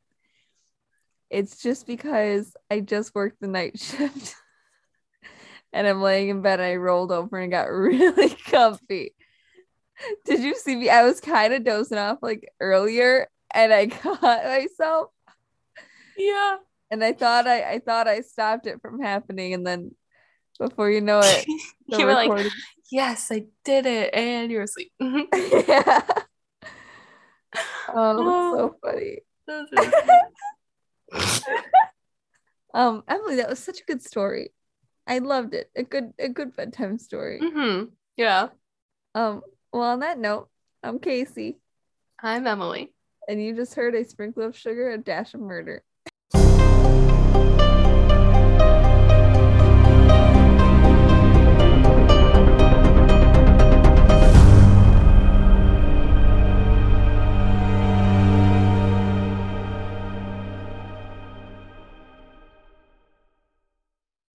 it's 1.30 1.62
just 1.62 1.86
because 1.86 2.54
I 2.70 2.80
just 2.80 3.14
worked 3.14 3.40
the 3.40 3.48
night 3.48 3.78
shift 3.78 4.34
and 5.72 5.86
I'm 5.86 6.02
laying 6.02 6.28
in 6.28 6.42
bed. 6.42 6.60
And 6.60 6.68
I 6.68 6.76
rolled 6.76 7.10
over 7.12 7.38
and 7.38 7.50
got 7.50 7.70
really 7.70 8.30
comfy. 8.30 9.14
Did 10.24 10.40
you 10.40 10.54
see 10.54 10.76
me? 10.76 10.88
I 10.88 11.02
was 11.02 11.20
kind 11.20 11.52
of 11.52 11.64
dozing 11.64 11.98
off 11.98 12.18
like 12.22 12.48
earlier 12.60 13.28
and 13.54 13.72
I 13.72 13.86
caught 14.02 14.20
myself 14.22 15.10
Yeah. 16.16 16.56
and 16.90 17.02
I 17.04 17.12
thought 17.12 17.46
I, 17.46 17.72
I 17.74 17.78
thought 17.78 18.08
I 18.08 18.20
stopped 18.20 18.66
it 18.66 18.80
from 18.80 19.00
happening. 19.00 19.54
And 19.54 19.66
then 19.66 19.94
before 20.58 20.90
you 20.90 21.00
know 21.00 21.20
it, 21.20 21.46
you 21.86 22.06
were 22.06 22.14
like, 22.14 22.30
yes, 22.90 23.30
I 23.30 23.44
did 23.64 23.86
it. 23.86 24.14
And 24.14 24.50
you 24.50 24.58
were 24.58 24.64
asleep. 24.64 24.92
yeah. 25.00 26.02
Oh, 27.94 28.16
that's 28.16 28.60
so 28.60 28.76
funny. 28.82 29.18
That 29.46 29.68
was 29.70 29.72
really 29.72 29.92
Um, 32.74 33.02
Emily, 33.06 33.36
that 33.36 33.50
was 33.50 33.58
such 33.58 33.80
a 33.80 33.84
good 33.84 34.02
story. 34.02 34.50
I 35.06 35.18
loved 35.18 35.52
it. 35.52 35.70
A 35.76 35.82
good, 35.82 36.14
a 36.18 36.28
good 36.28 36.56
bedtime 36.56 36.98
story. 36.98 37.40
hmm 37.40 37.84
Yeah. 38.16 38.48
Um, 39.14 39.42
well, 39.72 39.82
on 39.82 40.00
that 40.00 40.18
note, 40.18 40.48
I'm 40.82 40.98
Casey, 40.98 41.58
I'm 42.20 42.46
Emily. 42.46 42.92
and 43.28 43.42
you 43.42 43.54
just 43.54 43.74
heard 43.74 43.94
a 43.94 44.04
sprinkle 44.04 44.42
of 44.42 44.56
sugar, 44.56 44.90
a 44.90 44.98
dash 44.98 45.34
of 45.34 45.40
murder. 45.40 45.82